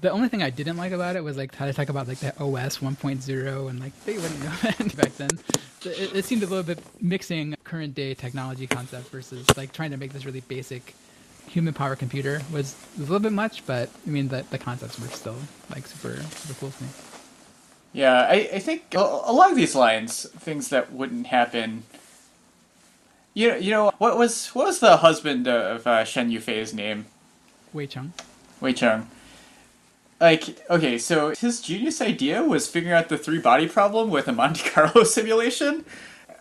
[0.02, 2.20] the only thing I didn't like about it was like how they talk about like
[2.20, 5.30] the OS 1.0 and like they wouldn't know that back then.
[5.86, 9.98] It, it seemed a little bit mixing current day technology concept versus like trying to
[9.98, 10.96] make this really basic
[11.48, 15.00] human power computer was, was a little bit much, but I mean the the concepts
[15.00, 15.38] were still
[15.70, 16.90] like super super cool to me.
[17.94, 21.84] Yeah, I, I think along these lines, things that wouldn't happen.
[23.36, 27.06] You know, you know what was what was the husband of uh, Shen Yufei's name?
[27.72, 28.14] Wei Cheng.
[28.62, 29.10] Wei Chung.
[30.24, 34.32] Like, okay, so his genius idea was figuring out the three body problem with a
[34.32, 35.84] Monte Carlo simulation.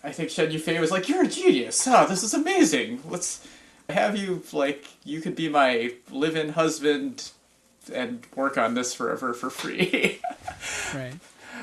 [0.04, 1.84] I think Shen Yufei was like, "You're a genius!
[1.88, 3.00] Oh, this is amazing!
[3.08, 3.44] Let's
[3.88, 7.32] have you like you could be my live-in husband
[7.92, 10.20] and work on this forever for free."
[10.94, 11.14] Right.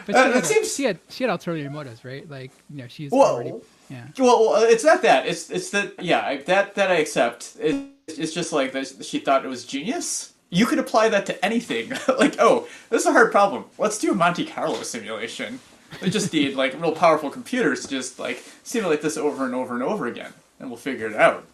[0.05, 2.29] But Uh, she, that had, seems- she had she had ulterior motives, right?
[2.29, 3.21] Like you know she's Whoa.
[3.35, 3.53] already
[3.89, 4.07] yeah.
[4.17, 5.25] Well, well, it's not that.
[5.25, 7.55] It's it's that yeah, that that I accept.
[7.61, 7.75] It,
[8.09, 10.33] it's just like that she thought it was genius.
[10.49, 11.89] You could apply that to anything.
[12.17, 13.65] like, oh, this is a hard problem.
[13.77, 15.59] Let's do a Monte Carlo simulation.
[16.01, 19.73] We just need like real powerful computers to just like simulate this over and over
[19.73, 21.45] and over again, and we'll figure it out.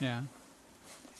[0.00, 0.22] Yeah.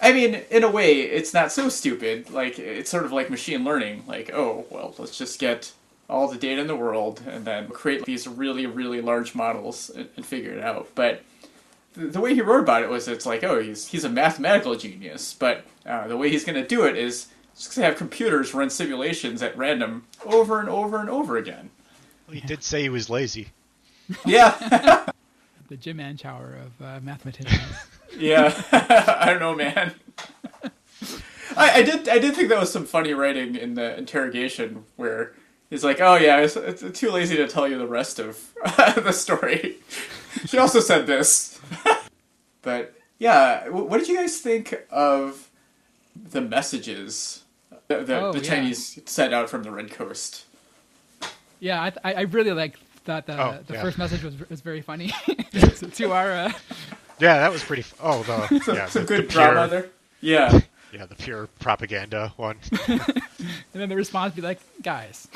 [0.02, 2.30] I mean, in a way, it's not so stupid.
[2.30, 4.04] Like, it's sort of like machine learning.
[4.06, 5.72] Like, oh, well, let's just get
[6.08, 10.08] all the data in the world and then create these really, really large models and,
[10.16, 10.88] and figure it out.
[10.94, 11.22] But
[11.94, 14.74] the, the way he wrote about it was it's like, oh, he's, he's a mathematical
[14.76, 15.34] genius.
[15.34, 17.26] But uh, the way he's going to do it is
[17.56, 21.70] just going to have computers run simulations at random over and over and over again.
[22.26, 23.48] Well, he did say he was lazy.
[24.26, 25.06] Yeah.
[25.68, 27.62] The Jim Anchower of uh, mathematicians.
[28.18, 29.94] Yeah, I don't know, man.
[31.56, 32.08] I, I did.
[32.08, 35.32] I did think that was some funny writing in the interrogation where
[35.70, 38.52] he's like, "Oh yeah, it's, it's too lazy to tell you the rest of
[38.96, 39.76] the story."
[40.46, 41.58] She also said this,
[42.62, 45.50] but yeah, what did you guys think of
[46.30, 47.44] the messages
[47.88, 48.44] that the, Oh, the yeah.
[48.44, 50.44] Chinese sent out from the Red Coast?
[51.60, 53.82] Yeah, I, I I really like thought the Oh, the yeah.
[53.82, 55.12] first message was was very funny
[55.52, 56.52] to, to our uh,
[57.18, 57.82] Yeah, that was pretty.
[57.82, 59.88] F- oh, the yeah, Some the, good the pure, there.
[60.20, 60.60] Yeah.
[60.92, 62.56] Yeah, the pure propaganda one.
[62.88, 63.00] and
[63.74, 65.28] then the response be like, guys,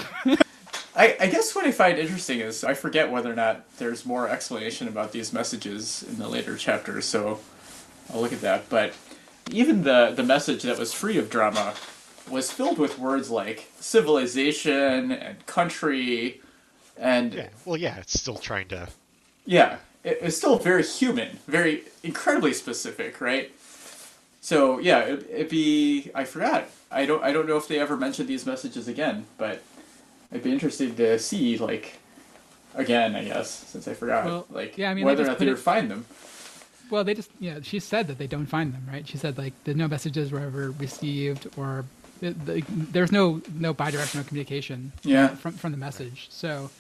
[0.97, 4.29] I, I guess what I find interesting is I forget whether or not there's more
[4.29, 7.41] explanation about these messages in the later chapters, so
[8.13, 8.69] I'll look at that.
[8.69, 8.95] But
[9.51, 11.75] even the, the message that was free of drama
[12.31, 16.41] was filled with words like civilization and country
[16.97, 17.49] and Yeah.
[17.65, 18.89] Well, yeah, it's still trying to.
[19.47, 23.51] yeah, it, it's still very human, very incredibly specific, right?
[24.41, 26.11] So yeah, it, it'd be.
[26.15, 26.69] I forgot.
[26.91, 27.23] I don't.
[27.25, 29.63] I don't know if they ever mentioned these messages again, but
[30.35, 31.95] I'd be interested to see like
[32.75, 33.15] again.
[33.15, 35.59] I guess since I forgot, Well, like yeah, I mean, whether or not they it-
[35.59, 36.05] find them.
[36.91, 39.09] Well, they just, yeah, she said that they don't find them, right?
[39.09, 41.83] She said, like, the no messages were ever received or uh,
[42.21, 45.29] the, the, there's no no bidirectional communication Yeah.
[45.29, 46.27] from, from the message.
[46.31, 46.71] So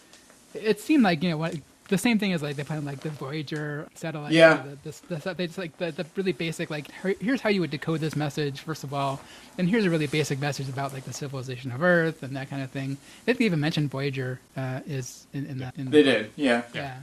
[0.52, 1.55] it seemed like, you know, what
[1.89, 4.32] the same thing as like they found like the Voyager satellite.
[4.32, 4.64] Yeah.
[4.85, 7.70] The, the, the, they just like the, the really basic, like, here's how you would
[7.70, 9.20] decode this message, first of all.
[9.59, 12.62] And here's a really basic message about like the civilization of Earth and that kind
[12.62, 12.97] of thing.
[13.24, 15.76] They didn't even mention Voyager uh, is in, in that.
[15.76, 16.30] In They the did.
[16.37, 16.62] Yeah.
[16.74, 16.97] yeah.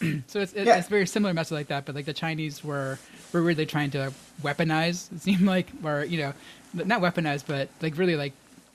[0.28, 0.76] so it's it, Yeah.
[0.76, 2.98] it's very similar message like that, but like the Chinese were
[3.32, 4.12] were really trying to
[4.42, 5.10] weaponize.
[5.12, 6.32] It seemed like, or you know,
[6.74, 8.32] not weaponize, but like really like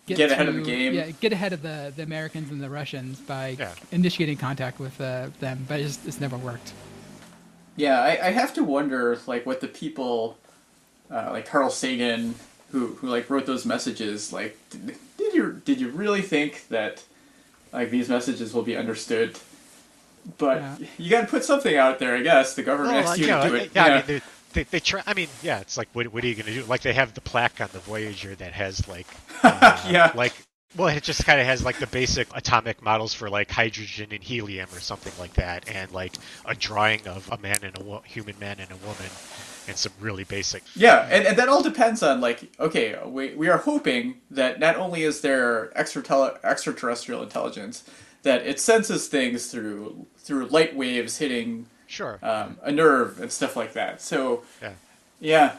[0.08, 0.94] Get ahead of the game.
[0.94, 3.74] Yeah, get ahead of the, the Americans and the Russians by Yeah.
[3.92, 6.72] initiating contact with uh, them, but it's, it's never worked.
[7.76, 10.38] Yeah, I, I have to wonder, like, what the people,
[11.12, 12.36] uh, like Carl Sagan,
[12.72, 17.04] who who like wrote those messages, like, did, did you did you really think that,
[17.72, 19.38] like, these messages will be understood?
[20.38, 20.76] But Yeah.
[20.98, 22.56] you got to put something out there, I guess.
[22.56, 23.72] The government Well, has you to know, do it.
[23.76, 24.22] yeah, I mean,
[24.58, 25.04] they, they, try.
[25.06, 26.64] I mean, yeah, it's like, what, what are you going to do?
[26.66, 29.08] Like, they have the plaque on the Voyager that has like,
[29.44, 30.12] uh, Yeah.
[30.16, 30.34] like,
[30.76, 34.22] well, it just kind of has like the basic atomic models for like hydrogen and
[34.22, 36.14] helium or something like that, and like
[36.46, 39.10] a drawing of a man and a wo- human man and a woman,
[39.68, 40.64] and some really basic.
[40.76, 44.76] Yeah, and, and that all depends on like okay, we, we are hoping that not
[44.76, 46.04] only is there extra
[46.44, 47.86] extraterrestrial intelligence,
[48.24, 52.20] that it senses things through through light waves hitting Sure.
[52.22, 54.02] um, a nerve and stuff like that.
[54.02, 54.74] So yeah.
[55.20, 55.56] yeah,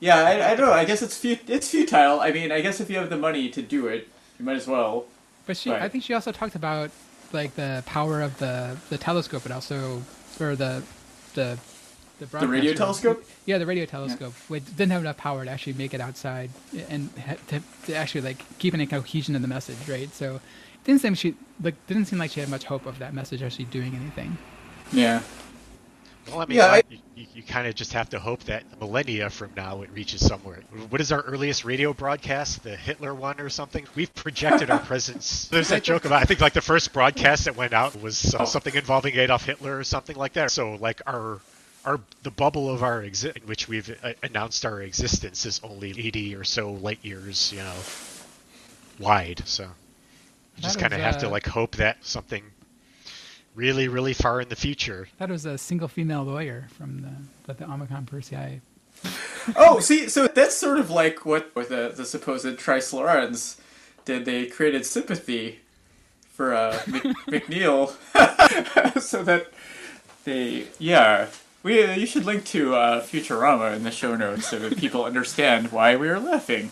[0.00, 0.72] yeah, I, I don't know.
[0.72, 2.20] I guess it's fu- it's futile.
[2.20, 4.08] I mean, I guess if you have the money to do it,
[4.38, 5.06] you might as well.
[5.46, 5.80] But she, Right.
[5.82, 6.90] I think she also talked about
[7.32, 10.02] like the power of the the telescope, and also
[10.40, 10.82] or the
[11.34, 11.58] the
[12.18, 13.24] the, The radio telescope.
[13.46, 14.34] Yeah, the radio telescope.
[14.48, 16.50] Which didn't have enough power to actually make it outside
[16.88, 20.12] and ha- to, to actually like keep any cohesion in the message, right?
[20.12, 23.14] So it didn't seem she like didn't seem like she had much hope of that
[23.14, 24.36] message actually doing anything.
[24.92, 25.22] Yeah.
[26.28, 28.62] Well, I mean, Yeah, I- you, you, you kind of just have to hope that
[28.80, 30.60] millennia from now it reaches somewhere.
[30.90, 32.62] What is our earliest radio broadcast?
[32.62, 33.86] The Hitler one or something?
[33.94, 35.48] We've projected our presence.
[35.48, 38.38] There's that joke about, I think, like the first broadcast that went out was uh,
[38.40, 38.44] Oh.
[38.44, 40.50] something involving Adolf Hitler or something like that.
[40.50, 41.40] So, like, our.
[41.84, 45.90] Our, the bubble of our exi- in which we've uh, announced our existence is only
[45.90, 47.72] 80 or so light years, you know,
[48.98, 49.42] wide.
[49.46, 49.62] So
[50.56, 52.42] you just kind of was, have to uh, like hope that something
[53.58, 57.64] really, really far in the future That was a single female lawyer from the the,
[57.64, 58.60] the Omicron Persei.
[59.56, 63.58] Oh, see, so that's sort of like what with the the supposed Trisolarans
[64.04, 64.26] did.
[64.26, 65.60] They created sympathy
[66.34, 67.88] for uh, Mc, McNeal,
[69.00, 69.50] so that
[70.24, 71.28] they yeah.
[71.62, 75.72] We, you should link to uh, Futurama in the show notes so that people understand
[75.72, 76.70] why we are laughing.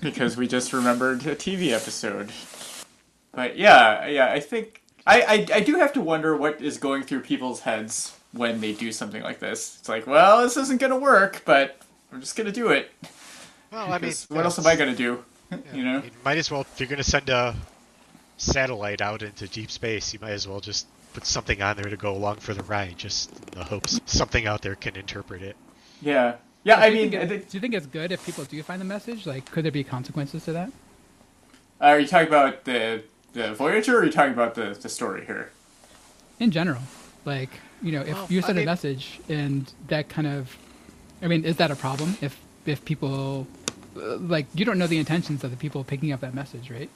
[0.00, 2.32] because we just remembered a TV episode.
[3.32, 7.02] But yeah, yeah, I think I, I I do have to wonder what is going
[7.02, 9.78] through people's heads when they do something like this.
[9.80, 11.80] It's like, well, this isn't gonna work, but
[12.12, 12.90] I'm just gonna do it.
[13.72, 15.24] Well, I mean, what else am I gonna do?
[15.74, 15.96] you know?
[16.02, 17.54] You might as well, if you're going to send a
[18.36, 21.96] satellite out into deep space, you might as well just put something on there to
[21.96, 25.56] go along for the ride, just in the hopes something out there can interpret it.
[26.00, 26.78] Yeah, yeah.
[26.80, 29.26] I do, mean, it- do you think it's good if people do find the message?
[29.26, 30.72] Like, could there be consequences to that?
[31.80, 33.02] are you talking about the
[33.32, 35.50] the Voyager, or are you talking about the the story here?
[36.40, 36.80] in general
[37.24, 37.50] like
[37.82, 40.56] you know if Well, you I send mean- a message and that kind of
[41.22, 43.46] i mean is that a problem if if people
[43.94, 46.90] like you don't know the intentions of the people picking up that message right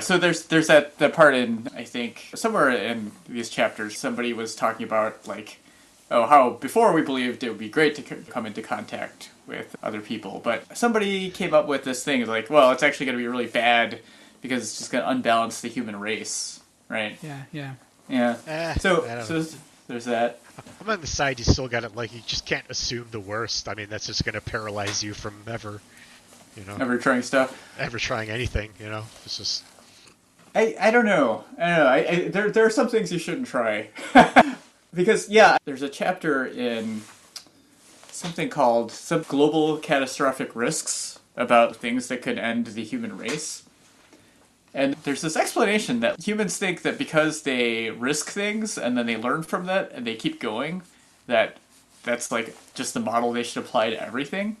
[0.00, 4.54] So there's there's that that part in I think somewhere in these chapters somebody was
[4.54, 5.58] talking about like
[6.10, 9.74] oh how before we believed it would be great to c- come into contact with
[9.82, 13.22] other people but somebody came up with this thing like well it's actually going to
[13.22, 13.98] be really bad
[14.40, 17.74] because it's just going to unbalance the human race right yeah yeah
[18.08, 19.56] yeah Eh, so so there's,
[19.88, 20.40] there's that
[20.80, 23.68] I'm on the side, you still got it, like, you just can't assume the worst.
[23.68, 25.80] I mean, that's just going to paralyze you from ever,
[26.56, 29.04] you know, ever trying stuff ever trying anything, you know?
[29.24, 29.64] It's just,
[30.54, 31.44] I, I don't know.
[31.58, 31.86] I don't know.
[31.86, 33.88] I, I, there, there are some things you shouldn't try.
[34.94, 37.02] because, yeah, there's a chapter in
[38.10, 43.62] something called Some Global Catastrophic Risks about things that could end the human race.
[44.72, 49.16] And there's this explanation that humans think that because they risk things and then they
[49.16, 50.82] learn from that and they keep going,
[51.26, 51.56] that
[52.04, 54.56] that's like just the model they should apply to everything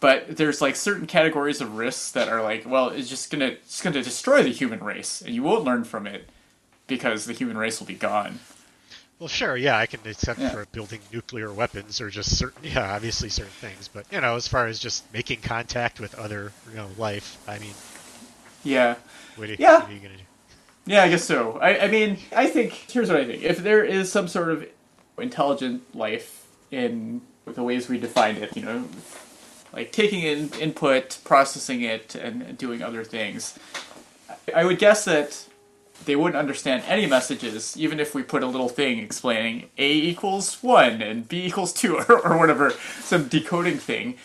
[0.00, 3.82] but there's like certain categories of risks that are like well it's just gonna it's
[3.82, 6.28] gonna destroy the human race and you won't learn from it
[6.86, 8.38] because the human race will be gone
[9.18, 10.50] Well, sure, yeah, I can accept Yeah.
[10.50, 13.88] for building nuclear weapons or just certain, yeah, obviously certain things.
[13.88, 17.58] But you know, as far as just making contact with other, you know, life, I
[17.58, 17.74] mean,
[18.62, 18.96] Yeah.
[19.38, 19.80] What are, Yeah.
[19.80, 20.22] what are you gonna do?
[20.86, 21.58] Yeah, I guess so.
[21.60, 24.66] I, I mean, I think here's what I think: if there is some sort of
[25.18, 28.84] intelligent life in the ways we define it, you know,
[29.72, 33.58] like taking in input, processing it, and doing other things,
[34.54, 35.44] I would guess that
[36.06, 40.62] they wouldn't understand any messages, even if we put a little thing explaining A equals
[40.62, 42.70] one and B equals two, or, or whatever,
[43.00, 44.16] some decoding thing.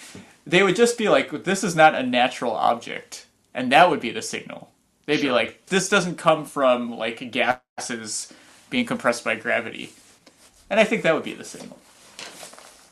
[0.45, 4.11] They would just be like, "This is not a natural object," and that would be
[4.11, 4.69] the signal.
[5.05, 8.31] They'd be like, "This doesn't come from like gases
[8.69, 9.91] being compressed by gravity,"
[10.69, 11.77] and I think that would be the signal.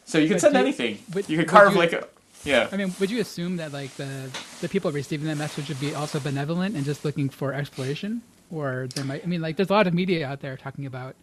[0.05, 0.99] So you can But send you- anything.
[1.27, 2.07] you could carve you- like a
[2.43, 2.67] yeah.
[2.71, 4.29] I mean, would you assume that like the
[4.61, 8.87] the people receiving that message would be also benevolent and just looking for exploration, or
[8.95, 9.23] they might?
[9.23, 11.15] I mean, like there's a lot of media out there talking about,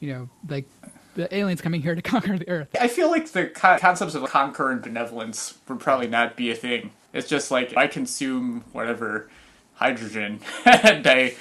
[0.00, 0.66] you know, like
[1.14, 2.68] the aliens coming here to conquer the Earth.
[2.78, 6.54] I feel like the co- concepts of conquer and benevolence would probably not be a
[6.54, 6.90] thing.
[7.14, 9.30] It's just like I consume whatever
[9.76, 11.34] hydrogen and I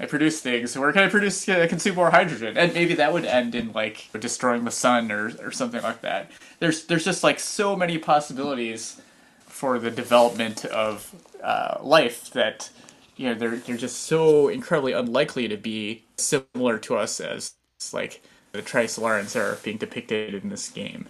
[0.00, 0.76] I produce things.
[0.76, 2.56] Where can I produce uh, consume more hydrogen?
[2.56, 6.30] And maybe that would end in like destroying the sun or or something like that.
[6.58, 9.00] There's there's just like so many possibilities
[9.46, 12.70] for the development of uh, life that
[13.16, 17.54] you know they're they're just so incredibly unlikely to be similar to us as
[17.92, 18.22] like
[18.52, 21.06] the Trisolarans are being depicted in this game.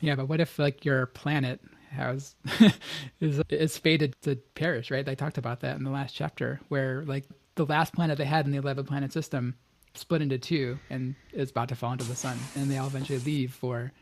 [0.00, 1.60] Yeah, but what if like your planet
[1.90, 2.34] has
[3.20, 4.90] is is fated to perish?
[4.90, 5.04] Right?
[5.04, 7.24] They talked about that in the last chapter, where like
[7.54, 9.56] the last planet they had in the eleven planet system
[9.94, 13.18] split into two and is about to fall into the sun, and they all eventually
[13.18, 13.92] leave for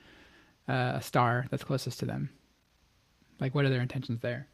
[0.69, 2.31] uh, a star that's closest to them.
[3.41, 4.47] Like, what are their intentions there?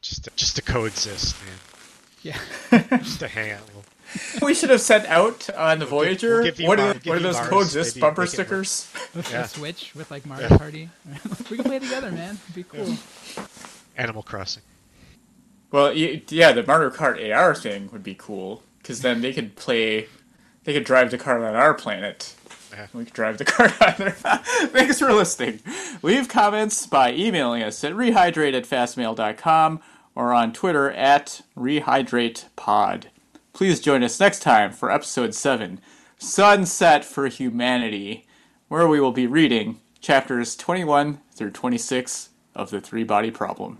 [0.00, 1.77] Just to, just to coexist, man.
[2.28, 2.98] Yeah.
[2.98, 3.60] Just to hang out.
[3.74, 3.84] Well,
[4.42, 6.36] We should have sent out on the Voyager.
[6.36, 8.32] we'll give you what Mar- are, what are those Mars, coexist maybe bumper make it
[8.32, 8.92] stickers?
[9.30, 9.44] Yeah.
[9.44, 10.88] a Switch with like Mario Party.
[11.50, 12.38] we can play together, man.
[12.44, 12.94] It'd be cool.
[13.96, 14.62] Animal Crossing.
[15.70, 20.08] Well, yeah, the Mario Kart AR thing would be cool because then they could play,
[20.64, 22.34] they could drive the car on our planet.
[22.72, 22.86] Yeah.
[22.94, 24.10] We could drive the car on there.
[24.12, 25.60] Thanks for listening.
[26.02, 29.80] Leave comments by emailing us at rehydrate at fastmail.com
[30.18, 33.04] or on Twitter at rehydratepod.
[33.52, 35.80] Please join us next time for episode 7
[36.18, 38.26] Sunset for Humanity,
[38.66, 43.78] where we will be reading chapters 21 through 26 of The Three Body Problem.